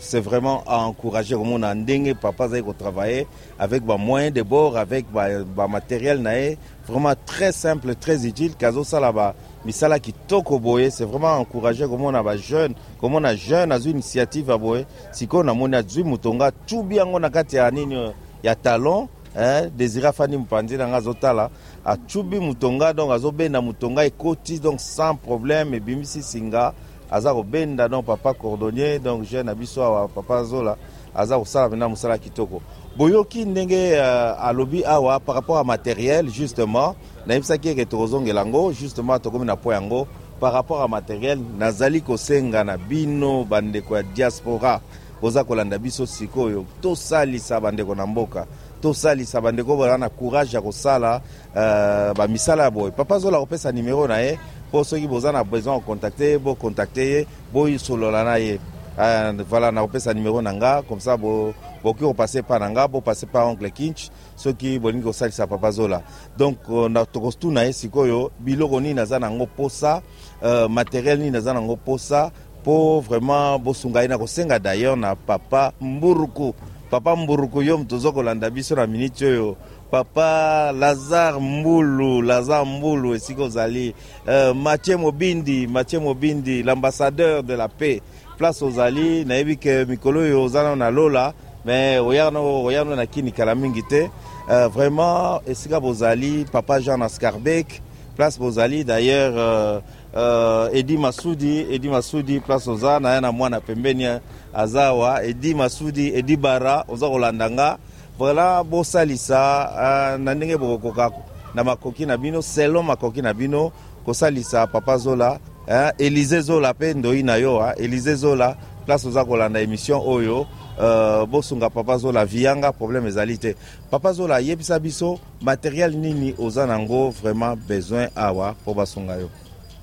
c'est 0.00 0.20
vraiment 0.20 0.64
à 0.66 0.78
encourager. 0.78 1.34
Comme 1.34 1.52
on 1.52 1.62
a 1.62 1.74
ndenge 1.74 2.14
papa 2.14 2.48
zai 2.48 2.62
travailler 2.78 3.26
avec 3.58 3.84
ba 3.84 3.98
moyens 3.98 4.32
de 4.32 4.42
bord 4.42 4.78
avec 4.78 5.10
ba, 5.12 5.44
ba 5.44 5.68
matériel 5.68 6.22
nae. 6.22 6.56
Vraiment 6.88 7.12
très 7.26 7.52
simple 7.52 7.94
très 7.94 8.26
utile. 8.26 8.56
Kazo 8.56 8.82
sala 8.82 9.12
ba 9.12 9.34
misala 9.64 9.98
kitoko 9.98 10.58
boye. 10.58 10.90
C'est 10.90 11.04
vraiment 11.04 11.34
encourager. 11.34 11.86
Comme 11.86 12.02
on 12.02 12.14
a 12.14 12.22
ba 12.22 12.36
jeune 12.36 12.74
comme 12.98 13.14
on 13.14 13.24
a 13.24 13.36
jeune 13.36 13.70
azu 13.70 13.90
initiative 13.90 14.50
à 14.50 14.56
boye. 14.56 14.86
Siko 15.12 15.42
na 15.44 15.52
moni 15.52 15.76
azui 15.76 16.02
mutonga 16.02 16.50
tubi 16.50 16.96
yango 16.96 17.18
na 17.20 17.28
kati 17.28 17.56
ya 17.56 17.70
nini 17.70 18.10
ya 18.42 18.54
talon 18.54 19.06
hein, 19.36 19.70
désira 19.76 20.12
fani 20.12 20.38
mopanzi 20.38 20.76
nanga 20.76 20.96
azotala 20.96 21.50
atubi 21.84 22.40
mutonga 22.40 22.94
donc 22.94 23.12
azobenda 23.12 23.60
mutonga 23.60 24.06
ekoti 24.06 24.58
donc 24.58 24.80
sans 24.80 25.14
problème. 25.14 25.74
Ebimisi 25.74 26.22
singa 26.22 26.72
aza 27.12 27.34
kobenda 27.34 27.88
donc 27.88 28.06
papa 28.06 28.34
cordonnier 28.34 28.98
donc 28.98 29.24
jeune 29.24 29.46
na 29.46 29.54
biso 29.54 29.82
awa 29.82 30.08
papa 30.08 30.44
zola 30.44 30.76
aza 31.14 31.38
kosala 31.38 31.68
mpena 31.68 31.88
mosala 31.88 32.18
kitoko. 32.18 32.62
Boyoki 32.96 33.44
ndenge 33.44 33.92
uh, 34.00 34.44
alobi 34.44 34.84
awa 34.84 35.20
par 35.20 35.34
rapport 35.34 35.58
à 35.58 35.64
matériel 35.64 36.28
justement 36.30 36.94
nayebisaki 37.26 37.68
eke 37.68 37.84
tokozongela 37.84 38.40
yango 38.40 38.72
justement 38.72 39.18
tokomi 39.18 39.44
na 39.44 39.56
po 39.56 39.72
yango 39.72 40.06
par 40.40 40.52
rapport 40.52 40.82
à 40.82 40.88
matériel 40.88 41.38
nazali 41.58 42.00
kosenga 42.00 42.64
na 42.64 42.76
bino 42.76 43.44
bandeko 43.44 43.96
ya 43.96 44.02
diaspora. 44.02 44.80
Boza 45.22 45.44
kolanda 45.44 45.78
biso 45.78 46.06
sikoyo 46.06 46.64
tosalisa 46.80 47.60
bandeko 47.60 47.94
na 47.94 48.06
mboka 48.06 48.46
tosalisa 48.80 49.40
bandeko 49.40 49.76
baza 49.76 49.98
na 49.98 50.08
courage 50.08 50.56
ya 50.56 50.62
kosala 50.62 51.20
uh, 51.54 52.16
bamisala 52.16 52.64
ya 52.64 52.70
boye. 52.70 52.90
Papa 52.90 53.18
zola 53.18 53.38
kopesa 53.38 53.72
nimero 53.72 54.08
na 54.08 54.18
ye 54.18 54.38
mpo 54.72 54.84
soki 54.84 55.06
boza 55.06 55.32
na 55.32 55.44
besoin 55.44 55.80
kocontacte 55.80 56.24
ye 56.24 56.38
bocontacte 56.38 57.04
ye 57.04 57.26
bosolola 57.52 58.24
na 58.24 58.36
ye. 58.36 58.58
Uh, 58.92 59.32
voilà 59.48 59.72
nakopesa 59.72 60.14
nimero 60.14 60.42
na 60.42 60.52
nga 60.52 60.82
comme 60.82 61.00
ça 61.00 61.16
bo, 61.16 61.54
bokoki 61.82 62.40
mpa 62.40 62.58
na 62.58 62.70
nga 62.70 62.88
bopase 62.88 63.26
mpa 63.26 63.44
oncle 63.44 63.70
kinch 63.70 64.10
soki 64.36 64.78
bolingi 64.78 65.04
kosalisa 65.04 65.46
papa 65.46 65.70
zola. 65.70 66.02
Donc 66.38 66.56
uh, 66.68 66.88
na 66.88 67.04
tokotuna 67.04 67.64
ye 67.64 67.72
sikoyo 67.72 68.30
biloko 68.40 68.80
nini 68.80 69.00
aza 69.00 69.18
nango 69.18 69.46
posa 69.46 70.02
uh, 70.42 70.68
materiel 70.70 71.18
nini 71.18 71.36
aza 71.36 71.52
nango 71.54 71.76
posa 71.76 72.30
mpo 72.62 73.00
vraiment 73.00 73.58
bosunga 73.58 74.02
ye 74.02 74.08
na 74.08 74.18
kosenga 74.18 74.58
d'ailleurs 74.58 74.96
na 74.96 75.16
papa 75.16 75.72
mburuku. 75.80 76.54
Papa 76.90 77.16
mburuku 77.16 77.62
yo 77.62 77.78
moto 77.78 77.96
oza 77.96 78.12
kolanda 78.12 78.50
biso 78.50 78.74
na 78.74 78.86
miniti 78.86 79.24
oyo 79.24 79.56
papa 79.92 80.72
lazare 80.72 81.40
mbulu 81.40 82.22
lazare 82.22 82.64
mbulu 82.64 83.14
esika 83.14 83.42
ozali. 83.42 83.94
Uh, 84.26 84.56
mathieu 84.56 84.98
mobindi 84.98 85.66
mathieu 85.66 86.00
mobindi 86.00 86.62
l'ambassadeur 86.62 87.42
de 87.42 87.54
la 87.54 87.68
paix. 87.68 88.00
Place 88.38 88.62
ozali 88.64 89.24
nayebi 89.24 89.56
ke 89.56 89.84
mikolo 89.84 90.20
oyo 90.20 90.44
oza 90.44 90.62
nano 90.62 90.76
na 90.76 90.90
lola 90.90 91.34
mais 91.64 92.00
oyano 92.00 92.96
na 92.96 93.06
kini 93.06 93.32
kala 93.32 93.54
mingi 93.54 93.82
te. 93.82 94.10
Uh, 94.48 94.66
vraiment 94.66 95.40
esika 95.46 95.80
bozali 95.80 96.46
papa 96.52 96.80
jean 96.80 97.02
ascarbek 97.02 97.82
place 98.16 98.38
bozali. 98.38 98.84
D'ailleurs 98.84 99.36
uh, 99.36 99.82
uh, 100.18 100.68
edi 100.72 100.96
masudi 100.96 101.66
edi 101.70 101.88
masudi 101.88 102.40
place 102.40 102.66
oza 102.70 103.00
na 103.00 103.20
na 103.20 103.32
mwana 103.32 103.60
pembeni 103.60 104.08
aza 104.54 104.86
awa 104.86 105.22
edi 105.24 105.54
masudi 105.54 106.14
edi 106.16 106.36
bara 106.36 106.84
oza 106.88 107.08
kolanda 107.08 107.50
nga 107.50 107.78
voilà 108.18 108.64
bosalisa 108.64 109.68
uh, 109.72 110.20
na 110.20 110.34
ndenge 110.34 110.56
bokokoka 110.56 111.10
na 111.54 111.64
makoki 111.64 112.06
na 112.06 112.16
bino 112.16 112.42
selon 112.42 112.86
makoki 112.86 113.22
na 113.22 113.34
bino 113.34 113.72
kosalisa 114.04 114.66
papa 114.66 114.96
zola 114.96 115.38
uh, 115.68 115.90
elize 115.98 116.40
zola 116.40 116.72
mpe 116.72 116.94
ndoi 116.94 117.22
na 117.22 117.36
yo 117.36 117.56
uh, 117.58 117.72
elize 117.76 118.14
zola 118.14 118.56
place 118.86 119.08
oza 119.08 119.24
kolanda 119.24 119.60
émission 119.60 120.02
oyo 120.06 120.40
uh, 120.40 121.26
bosunga 121.28 121.70
papa 121.70 121.98
zola 121.98 122.24
vianga 122.24 122.72
problème 122.72 123.06
ezali 123.06 123.38
te. 123.38 123.54
Papa 123.90 124.12
zola 124.12 124.40
yebisa 124.40 124.78
biso 124.78 125.18
materiel 125.40 125.96
nini 125.96 126.34
oza 126.38 126.66
nango 126.66 127.10
vraiment 127.10 127.56
besoin 127.56 128.08
awa 128.16 128.52
mpo 128.52 128.74
basunga 128.74 129.14
yo? 129.16 129.30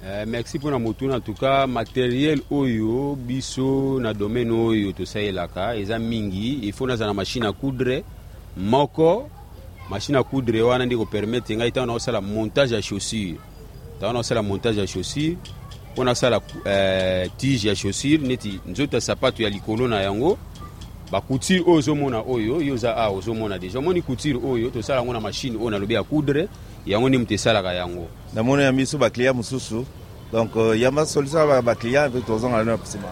Uh, 0.02 0.28
merci 0.28 0.58
mpona 0.58 0.80
motuna. 0.80 1.16
En 1.16 1.22
tout 1.22 1.40
cas 1.40 1.68
matériel 1.68 2.42
oyo 2.52 3.16
biso 3.16 4.00
na 4.00 4.14
domaine 4.14 4.52
oyo 4.52 4.92
tosalelaka 4.92 5.76
eza 5.76 6.00
mingi. 6.00 6.60
Il 6.64 6.74
faut 6.74 6.88
nazala 6.88 7.12
na 7.12 7.14
machine 7.14 7.46
à 7.46 7.54
coudre 7.54 8.04
moko 8.60 9.30
machine 9.90 10.16
à 10.18 10.24
coudre 10.24 10.62
wana 10.62 10.86
ndi 10.86 10.98
kopermettre 10.98 11.56
ngai 11.56 11.70
ntango 11.70 11.88
naosala 11.88 12.22
montage 12.22 12.76
ya 12.76 12.82
chaussure. 12.82 13.36
Ntango 13.98 14.14
naosala 14.14 14.44
montage 14.44 14.80
ya 14.80 14.88
chaussure 14.88 15.38
mpo 15.94 16.04
nasala 16.04 16.38
uh, 16.38 17.32
tige 17.38 17.68
ya 17.70 17.76
chaussure 17.76 18.18
neti 18.18 18.60
nzoto 18.68 18.98
ya 18.98 19.02
sapato 19.02 19.44
ya 19.44 19.50
likolo 19.50 19.88
na 19.88 20.02
yango 20.02 20.38
bacouture 21.12 21.60
oyo 21.60 21.74
ozomona 21.78 22.20
oyo 22.20 22.62
yo 22.62 22.74
oza 22.74 22.98
awa 22.98 23.18
ozomona 23.18 23.58
deja. 23.60 23.80
Omoni 23.80 24.02
couture 24.02 24.40
oyo 24.46 24.70
tosala 24.70 25.00
yango 25.00 25.14
na 25.14 25.20
machine 25.20 25.58
oyo 25.58 25.70
nalobi 25.70 25.94
ya 25.94 26.04
coudre 26.04 26.48
yango 26.86 27.10
ndi 27.10 27.18
moto 27.18 27.34
esalaka 27.34 27.74
yango. 27.74 28.08
Namoni 28.34 28.64
ya 28.64 28.72
biso 28.72 28.98
bakliya 28.98 29.34
mosusu. 29.34 29.86
Donc 30.32 30.56
uh, 30.56 30.80
yamba 30.80 31.06
solution 31.06 31.50
ya 31.50 31.62
bakliya 31.62 32.10
mpe 32.10 32.22
tozonga 32.22 32.58
lano 32.58 32.72
ya 32.72 32.78
nsima 32.78 33.08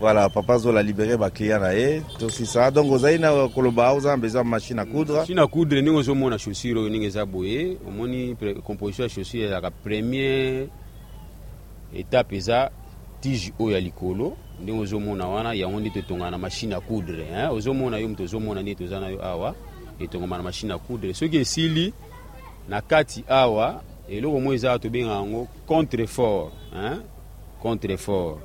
voilà 0.00 0.30
papa 0.30 0.58
zola 0.58 0.82
libere 0.82 1.16
bakliya 1.16 1.58
na 1.58 1.72
ye. 1.72 2.02
Tosisa 2.18 2.70
donc 2.70 2.90
ozali 2.92 3.18
na 3.18 3.48
koloba 3.48 3.92
oza 3.92 4.10
na 4.10 4.16
besoin 4.16 4.44
machine 4.44 4.78
à 4.78 4.86
coudre. 4.86 5.14
Machine 5.14 5.38
à 5.38 5.46
coudre 5.46 5.80
ndenge 5.80 5.96
ozomona 5.96 6.38
chaussure 6.38 6.78
oyo 6.78 6.88
ndenge 6.88 7.06
eza 7.06 7.26
boye. 7.26 7.76
Omoni 7.86 8.36
composition 8.64 9.04
ya 9.04 9.08
chaussure 9.08 9.44
ezalaka 9.44 9.70
première 9.70 10.68
étape 11.94 12.32
eza 12.32 12.70
tige 13.20 13.52
oyo 13.58 13.74
ya 13.74 13.80
likolo. 13.80 14.36
Ndenge 14.62 14.80
ozomona 14.80 15.28
wana 15.28 15.52
yango 15.54 15.80
nde 15.80 15.90
totongana 15.90 16.30
na 16.30 16.38
machine 16.38 16.72
à 16.72 16.80
coudre 16.80 17.24
ozomona 17.52 17.98
yo 17.98 18.08
moto 18.08 18.22
ozomona 18.22 18.62
nde 18.62 18.74
toza 18.74 19.00
na 19.00 19.08
yo 19.08 19.24
awa 19.24 19.54
etongama 20.00 20.36
na 20.36 20.42
machine 20.42 20.72
à 20.72 20.78
coudre. 20.78 21.12
Soki 21.12 21.36
esili 21.36 21.92
na 22.68 22.80
kati 22.80 23.24
awa 23.28 23.82
eloko 24.08 24.40
moko 24.40 24.54
eza 24.54 24.78
tobengaka 24.78 25.14
yango 25.14 25.46
contrefort? 25.66 26.52
Contrefort 27.62 28.38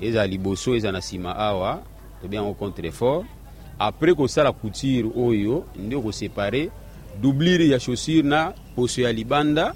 eza 0.00 0.26
liboso 0.26 0.76
eza 0.76 0.92
na 0.92 0.98
nsima 0.98 1.36
awa. 1.36 1.82
Tobenga 2.22 2.42
yango 2.42 2.54
contrefort 2.54 3.26
après 3.78 4.14
kosala 4.14 4.52
couture 4.52 5.10
oyo 5.16 5.64
nde 5.76 5.96
okosepare 5.96 6.70
doublure 7.20 7.68
ya 7.68 7.78
chaussure 7.78 8.22
na 8.22 8.52
poso 8.76 9.02
ya 9.02 9.12
libanda 9.12 9.74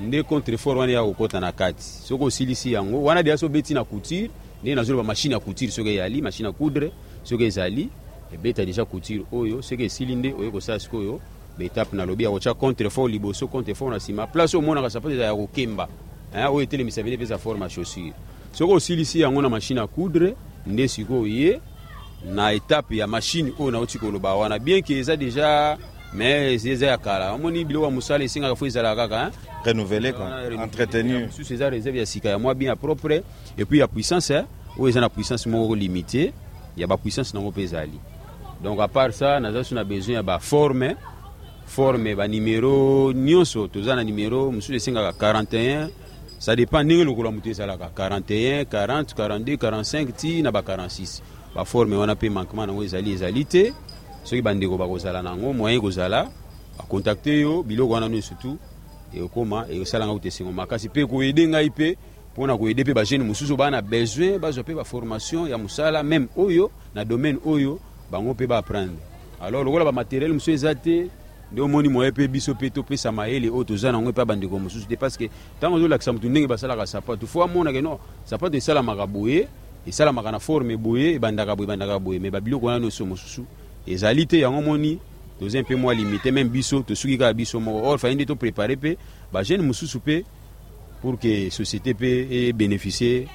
nde 0.00 0.22
contrefort 0.22 0.78
wana 0.78 0.92
ya 0.92 1.02
kokɔta 1.02 1.40
na 1.40 1.52
kati. 1.52 1.82
Soki 1.82 2.24
osilisi 2.24 2.72
yango 2.72 3.02
wana 3.04 3.22
deya 3.22 3.36
so 3.36 3.46
obeti 3.46 3.74
na 3.74 3.84
couture 3.84 4.30
ndenge 4.62 4.74
nazoloba 4.74 5.04
machine 5.04 5.34
ya 5.34 5.40
couture 5.40 5.70
soki 5.70 5.88
eyali 5.88 6.22
machine 6.22 6.46
ya 6.48 6.52
coudre 6.52 6.92
soki 7.22 7.44
ezali 7.44 7.88
ebeta 8.34 8.64
deja 8.64 8.84
couture 8.84 9.24
oyo 9.32 9.62
soki 9.62 9.82
esili 9.82 10.14
nde 10.16 10.34
oyo 10.40 10.50
kosala 10.50 10.78
sikoyo 10.78 11.20
baetape 11.58 11.96
nalobi 11.96 12.24
ya 12.24 12.30
kotya 12.30 12.54
contrefort 12.54 13.12
liboso 13.12 13.48
contrefort 13.48 13.90
na 13.90 13.96
nsima 13.96 14.26
place 14.26 14.56
omonaka 14.56 14.90
sapato 14.90 15.14
eza 15.14 15.24
ya 15.24 15.34
kokemba 15.34 15.88
oyo 16.34 16.62
etelemisa 16.62 17.02
bene 17.02 17.16
mpeza 17.16 17.38
forme 17.38 17.62
ya 17.62 17.68
chaussure. 17.68 18.12
Soki 18.52 18.72
osilisi 18.72 19.20
yango 19.20 19.42
na 19.42 19.48
machine 19.48 19.80
ya 19.80 19.86
coudre 19.86 20.34
nde 20.66 20.88
sikoyo 20.88 21.26
ye 21.26 21.60
na 22.34 22.52
etape 22.52 22.96
ya 22.96 23.06
machine 23.06 23.52
oyo 23.58 23.70
nauti 23.70 23.98
koloba 23.98 24.34
wana. 24.34 24.58
Bien 24.58 24.82
ke 24.82 24.98
eza 24.98 25.16
deja 25.16 25.78
mais 26.14 26.64
eza 26.64 26.86
ya 26.86 26.98
kala. 26.98 27.32
Omoni 27.32 27.64
biloko 27.64 27.84
ya 27.86 27.90
mosala 27.90 28.24
esengaka 28.24 28.56
fo 28.56 28.66
ezalaka 28.66 29.08
kaka 29.08 29.32
renouveler 29.64 30.14
entretenu 30.62 31.26
mosusu 31.26 31.54
eza 31.54 31.70
réserve 31.70 31.98
ya 31.98 32.06
sika 32.06 32.28
ya 32.28 32.38
mwa 32.38 32.54
bien 32.54 32.68
ya 32.68 32.76
propre. 32.76 33.22
Et 33.58 33.64
puis 33.64 33.78
ya 33.78 33.88
puissance 33.88 34.44
oyo 34.78 34.88
eza 34.88 35.00
na 35.00 35.08
puissance 35.08 35.46
moko 35.48 35.74
limité 35.74 36.32
ya 36.76 36.86
bapuissance 36.86 37.34
nango 37.34 37.50
mpe 37.50 37.62
ezali. 37.62 37.98
Donc 38.62 38.80
à 38.80 38.88
part 38.88 39.12
ça 39.12 39.40
naza 39.40 39.64
so 39.64 39.74
na 39.74 39.84
besoin 39.84 40.14
ya 40.14 40.22
baforme 40.22 40.96
forme 41.66 42.14
banimero 42.14 43.12
nyonso 43.12 43.68
toza 43.68 43.94
na 43.94 44.04
nimero 44.04 44.50
mosusu 44.50 44.74
esengaka 44.74 45.32
41 45.32 45.88
ça 46.38 46.56
dépend 46.56 46.82
ndenge 46.82 47.04
lokola 47.04 47.30
moto 47.30 47.50
ezalaka. 47.50 47.90
41 47.94 48.64
40 48.64 49.14
42 49.14 49.56
45 49.56 50.12
ti 50.12 50.42
na 50.42 50.50
ba 50.52 50.60
46 50.60 51.22
baforme 51.54 51.96
wana 51.96 52.14
mpe 52.14 52.30
manquement 52.30 52.66
nango 52.66 52.84
ezali 52.84 53.12
ezali 53.12 53.44
te. 53.44 53.72
Soki 54.24 54.42
bandeko 54.42 54.76
bakozala 54.76 55.22
nango 55.22 55.52
moyen 55.52 55.80
kozala 55.80 56.28
bakontakte 56.78 57.40
yo 57.40 57.62
biloko 57.62 57.92
wana 57.92 58.08
nyonso 58.08 58.34
tu 58.40 58.58
ekokoma 59.14 59.66
ekosalanga 59.70 60.12
kuta 60.12 60.28
esengo 60.28 60.52
makasi 60.52 60.88
mpe 60.88 61.06
koyede 61.06 61.48
ngai 61.48 61.68
mpe 61.68 61.96
mpona 62.32 62.58
koyede 62.58 62.82
mpe 62.82 62.94
bajeune 62.94 63.24
mosusu 63.24 63.56
baa 63.56 63.70
na 63.70 63.82
besoin 63.82 64.38
bazwa 64.38 64.62
mpe 64.62 64.74
baformation 64.74 65.48
ya 65.48 65.58
mosala 65.58 66.02
meme 66.02 66.28
oyo 66.36 66.70
na 66.94 67.04
domaine 67.04 67.38
oyo 67.46 67.80
bango 68.10 68.34
mpe 68.34 68.46
baapprendre 68.46 69.00
alors 69.40 69.64
lokola 69.64 69.84
bamateriele 69.84 70.32
mosusu 70.32 70.50
eza 70.50 70.74
te 70.74 71.08
nde 71.52 71.60
omoni 71.62 71.88
moye 71.88 72.10
mpe 72.10 72.28
biso 72.28 72.54
mpe 72.54 72.70
topesa 72.70 73.12
mayele 73.12 73.50
oyo 73.50 73.64
toza 73.64 73.92
nango 73.92 74.10
mpe 74.10 74.24
bandeko 74.24 74.58
mosusu. 74.58 74.86
Te 74.86 74.96
parce 74.96 75.16
que 75.16 75.30
ntango 75.58 75.76
ozolakisa 75.76 76.12
motu 76.12 76.28
ndenge 76.28 76.46
basalaka 76.46 76.86
sapato 76.86 77.26
fo 77.26 77.42
amonake 77.42 77.80
no 77.80 77.98
sapato 78.24 78.56
esalamaka 78.56 79.06
boye 79.06 79.48
esalamaka 79.86 80.30
na 80.32 80.38
forme 80.38 80.76
boye 80.76 81.14
ebandaka 81.14 81.56
boye 81.56 81.66
ebandaka 81.66 81.98
boye 81.98 82.18
me 82.18 82.30
babiloko 82.30 82.66
wana 82.66 82.80
nyonso 82.80 83.06
mosusu 83.06 83.44
ezali 83.86 84.26
te. 84.26 84.40
Yango 84.40 84.62
moni 84.62 84.98
toza 85.40 85.62
mpe 85.62 85.76
mwa 85.76 85.94
limité 85.94 86.30
meme 86.30 86.50
biso 86.50 86.82
tosuki 86.82 87.18
kaka 87.18 87.32
biso 87.32 87.60
moko. 87.60 87.88
Or 87.88 87.98
fai 87.98 88.14
nde 88.14 88.26
toprépare 88.26 88.76
mpe 88.76 88.98
bajeune 89.32 89.62
mosusu 89.62 89.98
mpe 89.98 90.24
pour 91.00 91.18
ke 91.18 91.48
société 91.50 91.94
mpe 91.94 92.28
ebénéficie 92.30 93.26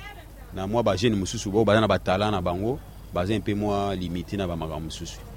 na 0.56 0.68
mwa 0.68 0.84
bajeune 0.84 1.16
mosusu. 1.16 1.50
Bao 1.50 1.66
baza 1.66 1.82
na 1.82 1.88
batala 1.88 2.30
na 2.30 2.42
bango 2.42 2.80
baza 3.14 3.34
mpe 3.34 3.56
mwa 3.56 3.96
limité 3.96 4.38
na 4.38 4.48
bamakambo 4.48 4.86
mosusu 4.86 5.33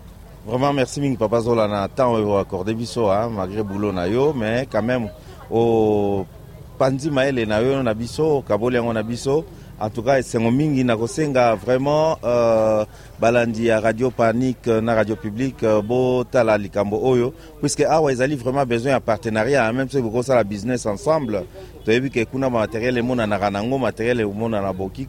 vraiment 0.46 0.72
merci 0.72 1.00
mingi 1.00 1.16
papa 1.16 1.40
zola. 1.40 1.68
Na 1.68 1.88
temps 1.88 2.14
oyo 2.14 2.38
accordé 2.38 2.74
biso 2.74 3.10
hein, 3.10 3.28
malgré 3.30 3.62
boulot 3.62 3.92
na 3.92 4.06
mais 4.34 4.66
quand 4.70 4.82
même 4.82 5.10
opandi 5.50 7.10
mayele 7.10 7.46
na 7.46 7.60
yo 7.60 7.82
na 7.82 7.94
biso 7.94 8.38
okaboli 8.38 8.76
yango 8.76 8.92
na 8.92 9.02
biso. 9.02 9.44
En 9.78 9.90
tout 9.90 10.02
cas 10.02 10.18
esengo 10.18 10.50
mingi 10.50 10.84
nakosenga 10.84 11.54
vraiment 11.54 12.16
uh, 12.22 12.86
balandi 13.20 13.66
ya 13.66 13.78
radio 13.78 14.10
panique 14.10 14.68
na 14.68 14.94
radio 14.94 15.16
publique 15.16 15.62
uh, 15.64 15.82
botala 15.82 16.56
likambo 16.56 16.98
oyo. 17.02 17.34
Puisque 17.60 17.84
awa 17.84 18.10
ezali 18.12 18.36
vraiment 18.36 18.64
besoin 18.64 18.92
ya 18.92 19.00
partenariat 19.00 19.70
même 19.72 19.90
soki 19.90 20.02
bokosala 20.02 20.44
business 20.44 20.86
ensemble. 20.86 21.44
Toyebi 21.84 22.10
ke 22.10 22.24
kuna 22.24 22.48
bamateriel 22.48 22.96
emonanaka 22.96 23.50
nango 23.50 23.78
materiel 23.78 24.20
emonana 24.20 24.72
boki 24.72 25.06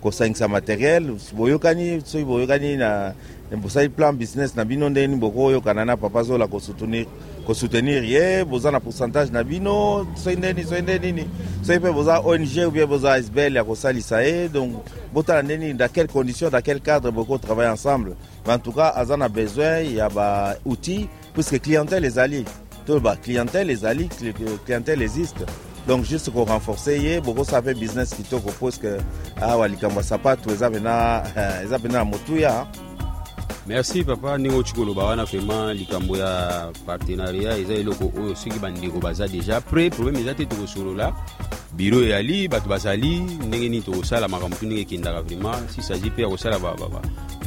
kosangisa 0.00 0.48
materiel 0.48 1.16
boyokani 1.32 2.00
soki 2.04 2.24
boyokani 2.24 2.76
na 2.76 3.14
bosali 3.62 3.88
plan 3.88 4.16
business 4.16 4.56
na 4.56 4.64
bino 4.64 4.88
ndeni 4.88 5.16
bokoyokana 5.16 5.84
na 5.84 5.96
papa 5.96 6.22
zola 6.22 6.46
kosoutenir 6.46 7.06
kosoutenir 7.46 8.04
ye 8.04 8.44
boza 8.44 8.70
na 8.70 8.80
pourcentage 8.80 9.32
na 9.32 9.44
bino 9.44 10.06
soki 10.24 10.36
ndeni 10.36 10.64
soki 10.64 10.82
nde 10.82 10.98
nini. 10.98 11.28
Soki 11.62 11.78
mpe 11.78 11.92
boza 11.92 12.20
ong 12.20 12.46
ou 12.66 12.70
bien 12.70 12.86
boza 12.86 13.22
sbl 13.22 13.56
ya 13.56 13.64
kosalisa 13.64 14.22
ye 14.22 14.48
donc 14.48 14.72
botala 15.14 15.42
nde 15.42 15.56
nini 15.58 15.74
dans 15.74 15.92
quelle 15.92 16.08
condition 16.08 16.50
dans 16.50 16.62
quel 16.62 16.80
cadre 16.80 17.10
bokotravaille 17.10 17.70
ensemble. 17.70 18.16
Mais 18.46 18.54
en 18.54 18.58
tout 18.58 18.72
cas 18.72 18.92
aza 18.96 19.16
na 19.16 19.28
besoin 19.28 19.80
ya 19.80 20.08
baoutil 20.08 21.08
puisque 21.32 21.60
clientèle 21.60 22.04
ezali 22.04 22.44
to 22.86 23.00
baclientèle 23.00 23.70
ezali 23.70 24.08
clientèle 24.64 25.02
existe. 25.02 25.44
Donc 25.86 26.04
juste 26.04 26.30
korenforce 26.34 26.96
ye 26.98 27.20
bokosala 27.20 27.62
mpe 27.62 27.74
business 27.78 28.14
kitoko 28.14 28.50
puisque 28.58 28.88
awa 29.40 29.68
likambo 29.68 30.00
ya 30.00 30.06
sapato 30.06 30.50
eza 30.50 30.70
pena 30.70 31.22
eza 31.64 31.78
pena 31.78 31.98
na 31.98 32.04
motuya 32.04 32.66
merci 33.66 34.04
papa. 34.04 34.38
Ndenge 34.38 34.56
oci 34.56 34.74
koloba 34.74 35.04
wana 35.04 35.24
vraiment 35.24 35.74
likambo 35.78 36.16
ya 36.16 36.72
partenariat 36.86 37.58
eza 37.58 37.74
eloko 37.74 38.12
oyo 38.22 38.34
soki 38.34 38.58
bandeko 38.58 38.98
baza 38.98 39.26
déjà 39.26 39.60
prêt 39.60 39.90
problème 39.90 40.20
eza 40.20 40.34
te 40.34 40.44
tokosolola. 40.44 41.12
Biro 41.72 42.02
eyali 42.02 42.48
bato 42.48 42.68
bazali 42.68 43.20
ndenge 43.20 43.68
nini 43.68 43.82
tokosala 43.82 44.28
makambo 44.28 44.56
tu 44.56 44.66
ndenge 44.66 44.82
ekendaka 44.82 45.22
vraiment. 45.22 45.68
Si 45.68 45.82
s'agit 45.82 46.12
mpe 46.12 46.22
ya 46.22 46.28
kosala 46.28 46.58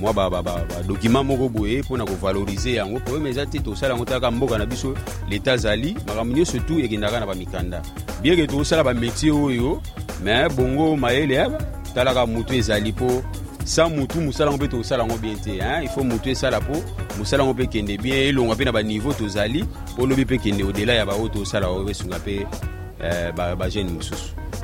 mwa 0.02 0.14
badokima 0.14 1.24
moko 1.24 1.50
boye 1.50 1.82
mpona 1.82 2.06
kovalorize 2.06 2.74
yango. 2.74 3.00
Problème 3.00 3.30
eza 3.30 3.46
te 3.46 3.60
tokosala 3.60 3.94
yango 3.94 4.06
taka 4.06 4.32
mboka 4.32 4.58
na 4.58 4.66
biso 4.66 4.96
leta 5.30 5.54
azali 5.54 5.96
makambo 6.08 6.38
nyonso 6.38 6.60
tu 6.60 6.80
ekendaka 6.80 7.20
na 7.20 7.26
bamikanda 7.26 7.82
bieke 8.22 8.48
tokosala 8.48 8.84
bamétier 8.84 9.32
oyo 9.32 9.82
mais 10.24 10.54
bongo 10.54 10.96
mayele 10.98 11.48
talaka 11.96 12.26
motu 12.26 12.54
ezali 12.54 12.92
mpo 12.92 13.24
sans 13.70 13.90
mutu 13.90 14.20
mosala 14.20 14.52
yango 14.52 14.66
yango 14.66 15.18
bien 15.18 15.36
te 15.36 15.50
il 15.84 15.90
faut 15.90 16.04
mutu 16.04 16.32
esala 16.32 16.60
mpo 16.60 16.74
mosala 17.20 17.44
bien 17.54 18.16
elongwa 18.16 18.56
mpe 18.56 18.66
na 18.66 19.14
tozali 19.14 19.64
lobi 19.98 20.26
ya 20.96 21.06
tosala 21.30 21.68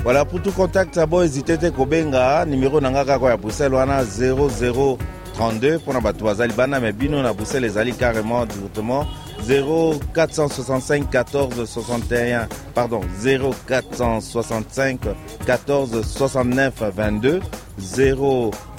Voilà, 0.04 0.26
pour 0.26 0.42
tout 0.42 0.52
contact, 0.52 1.00
bon, 1.08 1.22
hésitez 1.22 1.58
te 1.58 1.70
kobenga 1.70 2.46
numéro 2.46 2.82
na 2.82 2.90
nga 2.90 3.06
kaka 3.06 3.30
ya 3.30 3.38
Bruxelles 3.38 3.74
wana 3.74 4.04
0032 4.04 5.78
mpona 5.78 6.02
bato 6.02 6.26
bazali 6.26 6.54
bana 6.54 6.80
me 6.80 6.92
bino 6.92 7.22
na 7.22 7.32
Bruxelles 7.32 7.72
ezali 7.72 7.94
carrément 7.94 8.46
directement. 8.46 9.06
0465 9.48 11.10
14 11.12 11.66
61 11.66 12.48
pardon 12.74 13.02
0465 13.24 15.00
14 15.46 16.02
69 16.02 16.84
22 16.96 17.40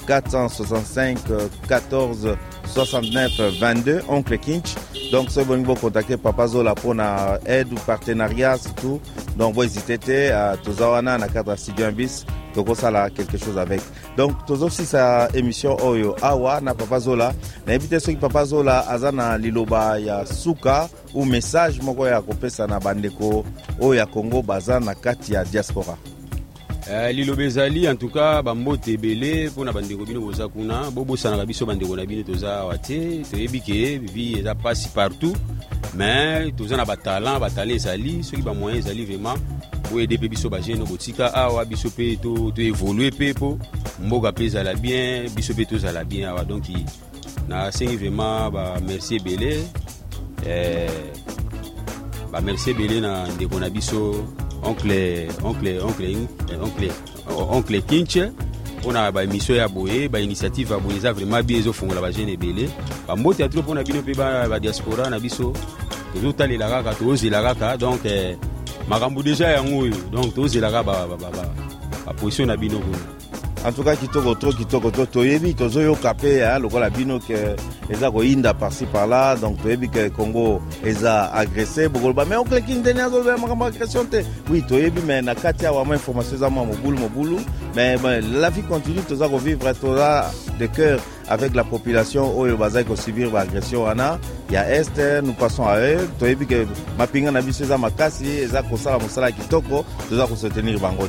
0465 0.07 1.49
14 1.67 2.37
69 2.65 3.59
22 3.59 4.01
oncle 4.07 4.37
Kinch. 4.37 4.75
Donc 5.11 5.29
soki 5.31 5.47
bolingi 5.47 5.67
bocontacte 5.67 6.17
papa 6.17 6.47
zola 6.47 6.73
mpona 6.75 7.39
aide 7.45 7.73
ou 7.73 7.79
partenariat 7.85 8.57
surtout. 8.57 8.99
Donc 9.37 9.55
bohésite 9.55 9.99
te 9.99 10.31
uh, 10.31 10.57
toza 10.63 10.89
wana 10.89 11.17
na 11.17 11.27
cadre 11.27 11.55
studio 11.57 11.91
bis 11.91 12.25
tokosala 12.53 13.09
quelque 13.09 13.37
chose 13.37 13.57
avec. 13.57 13.81
Donc 14.17 14.45
tozosisa 14.45 15.29
émission 15.33 15.77
oyo 15.83 16.15
awa 16.21 16.59
na 16.61 16.73
papa 16.73 16.99
zola. 16.99 17.33
Nayebi 17.67 17.87
te 17.87 17.99
soki 17.99 18.17
papa 18.17 18.45
zola 18.45 18.83
aza 18.89 19.11
na 19.11 19.37
liloba 19.37 19.99
ya 19.99 20.25
suka 20.25 20.89
ou 21.13 21.25
message 21.25 21.81
moko 21.81 22.07
ya 22.07 22.21
kopesa 22.21 22.67
na 22.67 22.79
bandeko 22.79 23.45
oyo 23.79 23.95
ya 23.95 24.05
congo 24.05 24.41
baza 24.41 24.79
na 24.79 24.95
kati 24.95 25.33
ya 25.33 25.45
diaspora 25.45 25.97
liloba 27.13 27.43
ezali 27.43 27.87
en 27.87 27.95
tout 27.95 28.09
cas 28.09 28.41
bambote 28.41 28.87
ebele 28.93 29.49
mpona 29.49 29.73
bandeko 29.73 30.05
bino 30.05 30.21
boza 30.21 30.47
kuna. 30.47 30.91
Bobosanaka 30.91 31.45
biso 31.45 31.65
bandeko 31.65 31.95
na 31.95 32.05
bino 32.05 32.23
toza 32.23 32.63
te 32.81 33.23
toyebi 33.29 33.59
ke 33.61 33.97
vi 34.13 34.39
eza 34.39 34.55
partout. 34.55 35.35
Mais 35.95 36.51
toza 36.55 36.77
na 36.77 36.85
batalent 36.85 37.39
batalent 37.39 37.75
ezali 37.75 38.23
soki 38.23 38.41
bamoyen 38.41 38.77
ezali 38.77 39.05
vraiment. 39.05 39.37
Boyede 39.91 40.17
mpe 40.17 40.29
biso 40.29 40.49
bagene 40.49 40.85
botika 40.85 41.33
awa 41.33 41.65
biso 41.65 41.87
mpe 41.89 42.17
to- 42.21 42.51
toévolue 42.51 43.11
mpe 43.11 43.31
mpo 43.31 43.57
mboka 43.99 44.31
mpe 44.31 44.45
ezala 44.45 44.73
bien 44.75 45.29
biso 45.35 45.53
mpe 45.53 45.65
tozala 45.65 46.03
bien 46.03 46.29
awa. 46.29 46.45
Donc 46.45 46.65
nasengi 47.49 47.95
vraiment 47.97 48.51
bamerci 48.51 49.15
ebele. 49.15 49.63
Eh, 50.47 50.89
bamerci 52.31 52.69
ebele 52.69 53.01
na 53.01 53.27
ndeko 53.27 53.59
na 53.59 53.69
biso 53.69 54.23
oncle 54.63 55.27
oncle 55.43 55.79
oncle 55.81 56.27
oncle 56.61 56.91
oncle 57.51 57.81
kinche. 57.81 58.31
Mpona 58.79 59.11
baémission 59.11 59.57
ya 59.57 59.67
boye 59.67 60.07
bainitiative 60.09 60.71
ya 60.73 60.79
boye 60.79 60.97
eza 60.97 61.13
vraiment 61.13 61.43
bien 61.43 61.59
ezofongola 61.59 62.01
bagene 62.01 62.33
ebele 62.33 62.69
bambote 63.07 63.43
ya 63.43 63.49
tro 63.49 63.61
mpona 63.61 63.83
bino 63.83 64.01
mpe 64.01 64.13
ba- 64.13 64.47
badiaspora 64.49 65.09
na 65.09 65.19
biso. 65.19 65.53
Tozotalela 66.13 66.69
kaka 66.69 66.93
tozela 66.95 67.41
kaka 67.41 67.77
donc 67.77 68.05
eh, 68.05 68.37
makambo 68.87 69.23
deja 69.23 69.47
yango 69.49 69.79
oyo. 69.79 69.95
Donc 70.11 70.33
tozela 70.35 70.71
kaka 70.71 70.83
ba- 70.83 71.07
ba- 71.07 71.17
ba- 71.17 71.31
ba- 71.31 71.53
baposition 72.05 72.47
na 72.47 72.57
bino 72.57 72.79
kuna 72.79 72.97
cas 73.71 73.99
kitoko 73.99 74.35
to 74.35 74.51
kitoko 74.51 74.91
to 74.91 75.05
toyebi 75.05 75.53
tozoyoka 75.53 76.13
mpe 76.13 76.59
lokola 76.59 76.89
bino 76.89 77.19
ke 77.19 77.55
eza 77.89 78.11
koyinda 78.11 78.53
parci 78.53 78.85
par-là 78.85 79.35
donc 79.35 79.61
toyebi 79.61 79.89
ke 79.89 80.09
congo 80.09 80.61
eza 80.85 81.31
agressé. 81.33 81.89
Bokoloba 81.89 82.25
mais 82.25 82.37
okleki 82.37 82.73
ndeni 82.73 82.99
azoloba 82.99 83.37
makambo 83.37 83.65
agression 83.65 84.05
te. 84.05 84.23
Oui 84.49 84.61
toyebi 84.61 85.01
mais 85.05 85.21
na 85.21 85.35
kati 85.35 85.65
awa 85.65 85.85
mwa 85.85 85.95
information 85.95 86.35
eza 86.35 86.49
mwa 86.49 86.65
mobulu 86.65 86.97
mobulu 86.97 87.39
mais 87.77 88.21
la 88.21 88.49
vie 88.49 88.63
continue 88.63 89.01
toza 89.01 89.27
kovivre 89.29 89.71
toza 89.73 90.31
de 90.59 90.65
cœur 90.65 90.99
avec 91.29 91.53
la 91.53 91.63
population. 91.63 92.37
Oyo 92.37 92.57
bazali 92.57 92.85
kosubir 92.85 93.29
baagression 93.29 93.83
wana 93.83 94.19
ya 94.49 94.63
este 94.73 95.21
nous 95.23 95.33
passons 95.33 95.67
à 95.67 95.79
eux 95.79 96.09
toyebi 96.19 96.47
ke 96.47 96.65
mapinga 96.97 97.31
na 97.31 97.41
biso 97.41 97.63
eza 97.63 97.77
makasi 97.77 98.39
eza 98.41 98.63
kosala 98.63 98.97
mosala 98.97 99.31
kitoko 99.31 99.85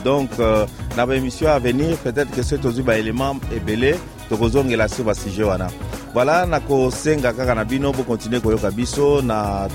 donc 0.05 0.31
euh, 0.41 0.67
à 0.99 1.59
venir 1.59 1.97
peut-être 1.99 2.31
que 2.33 2.43
soki 2.43 2.63
tozwi 2.63 2.83
baélément 2.83 3.37
ebele 3.55 3.95
tokozongela 4.29 4.89
sur 4.89 5.05
wana. 5.07 5.69
Voilà 6.15 6.47
nakosenga 6.47 7.33
kaka 7.33 7.55
na 7.55 7.65
bino 7.65 7.93
bokontinue 7.93 8.41
koyoka 8.41 8.71
biso 8.71 9.23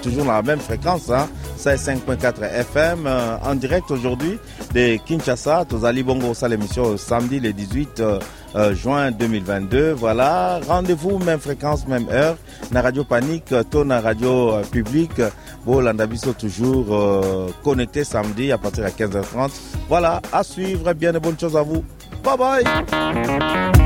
toujours 0.01 0.25
la 0.25 0.41
même 0.41 0.59
fréquence 0.59 1.09
hein, 1.09 1.27
5.4 1.57 2.43
fm 2.73 3.05
euh, 3.05 3.37
en 3.43 3.55
direct 3.55 3.89
aujourd'hui 3.91 4.39
de 4.73 4.97
kinshasa. 5.05 5.65
Tozali 5.65 6.03
bongo 6.03 6.31
osala 6.31 6.55
émission 6.55 6.97
samedi 6.97 7.39
le 7.39 7.53
18 7.53 7.99
euh, 7.99 8.19
euh, 8.55 8.75
juin 8.75 9.11
2022 9.11 9.93
voilà 9.93 10.59
rendez-vous 10.67 11.17
même 11.19 11.39
fréquence 11.39 11.87
même 11.87 12.07
heure 12.11 12.35
na 12.71 12.81
radio 12.81 13.03
panique 13.03 13.53
to 13.69 13.83
na 13.85 14.01
radio 14.01 14.53
euh, 14.55 14.61
publique. 14.63 15.21
Bolanda 15.65 16.05
biso 16.07 16.33
toujours 16.33 16.85
euh, 16.91 17.47
connecté 17.63 18.03
samedi 18.03 18.51
à 18.51 18.57
partir 18.57 18.83
de 18.83 18.89
15h30 18.89 19.51
voilà 19.87 20.21
à 20.33 20.43
suivre 20.43 20.91
bien 20.93 21.13
de 21.13 21.19
bonnes 21.19 21.39
choses 21.39 21.55
à 21.55 21.61
vous. 21.61 21.83
Bye 22.23 22.37
bye 22.37 23.82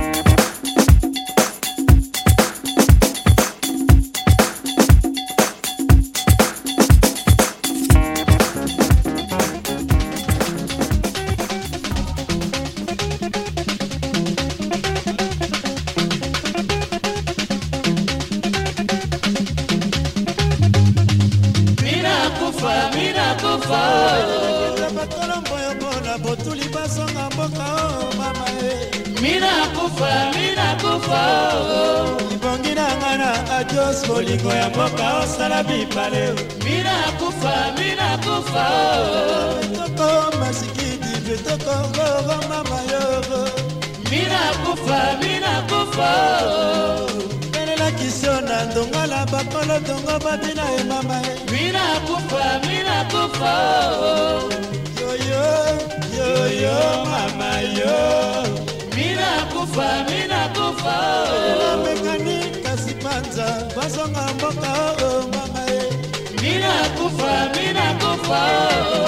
lá. 68.37 69.06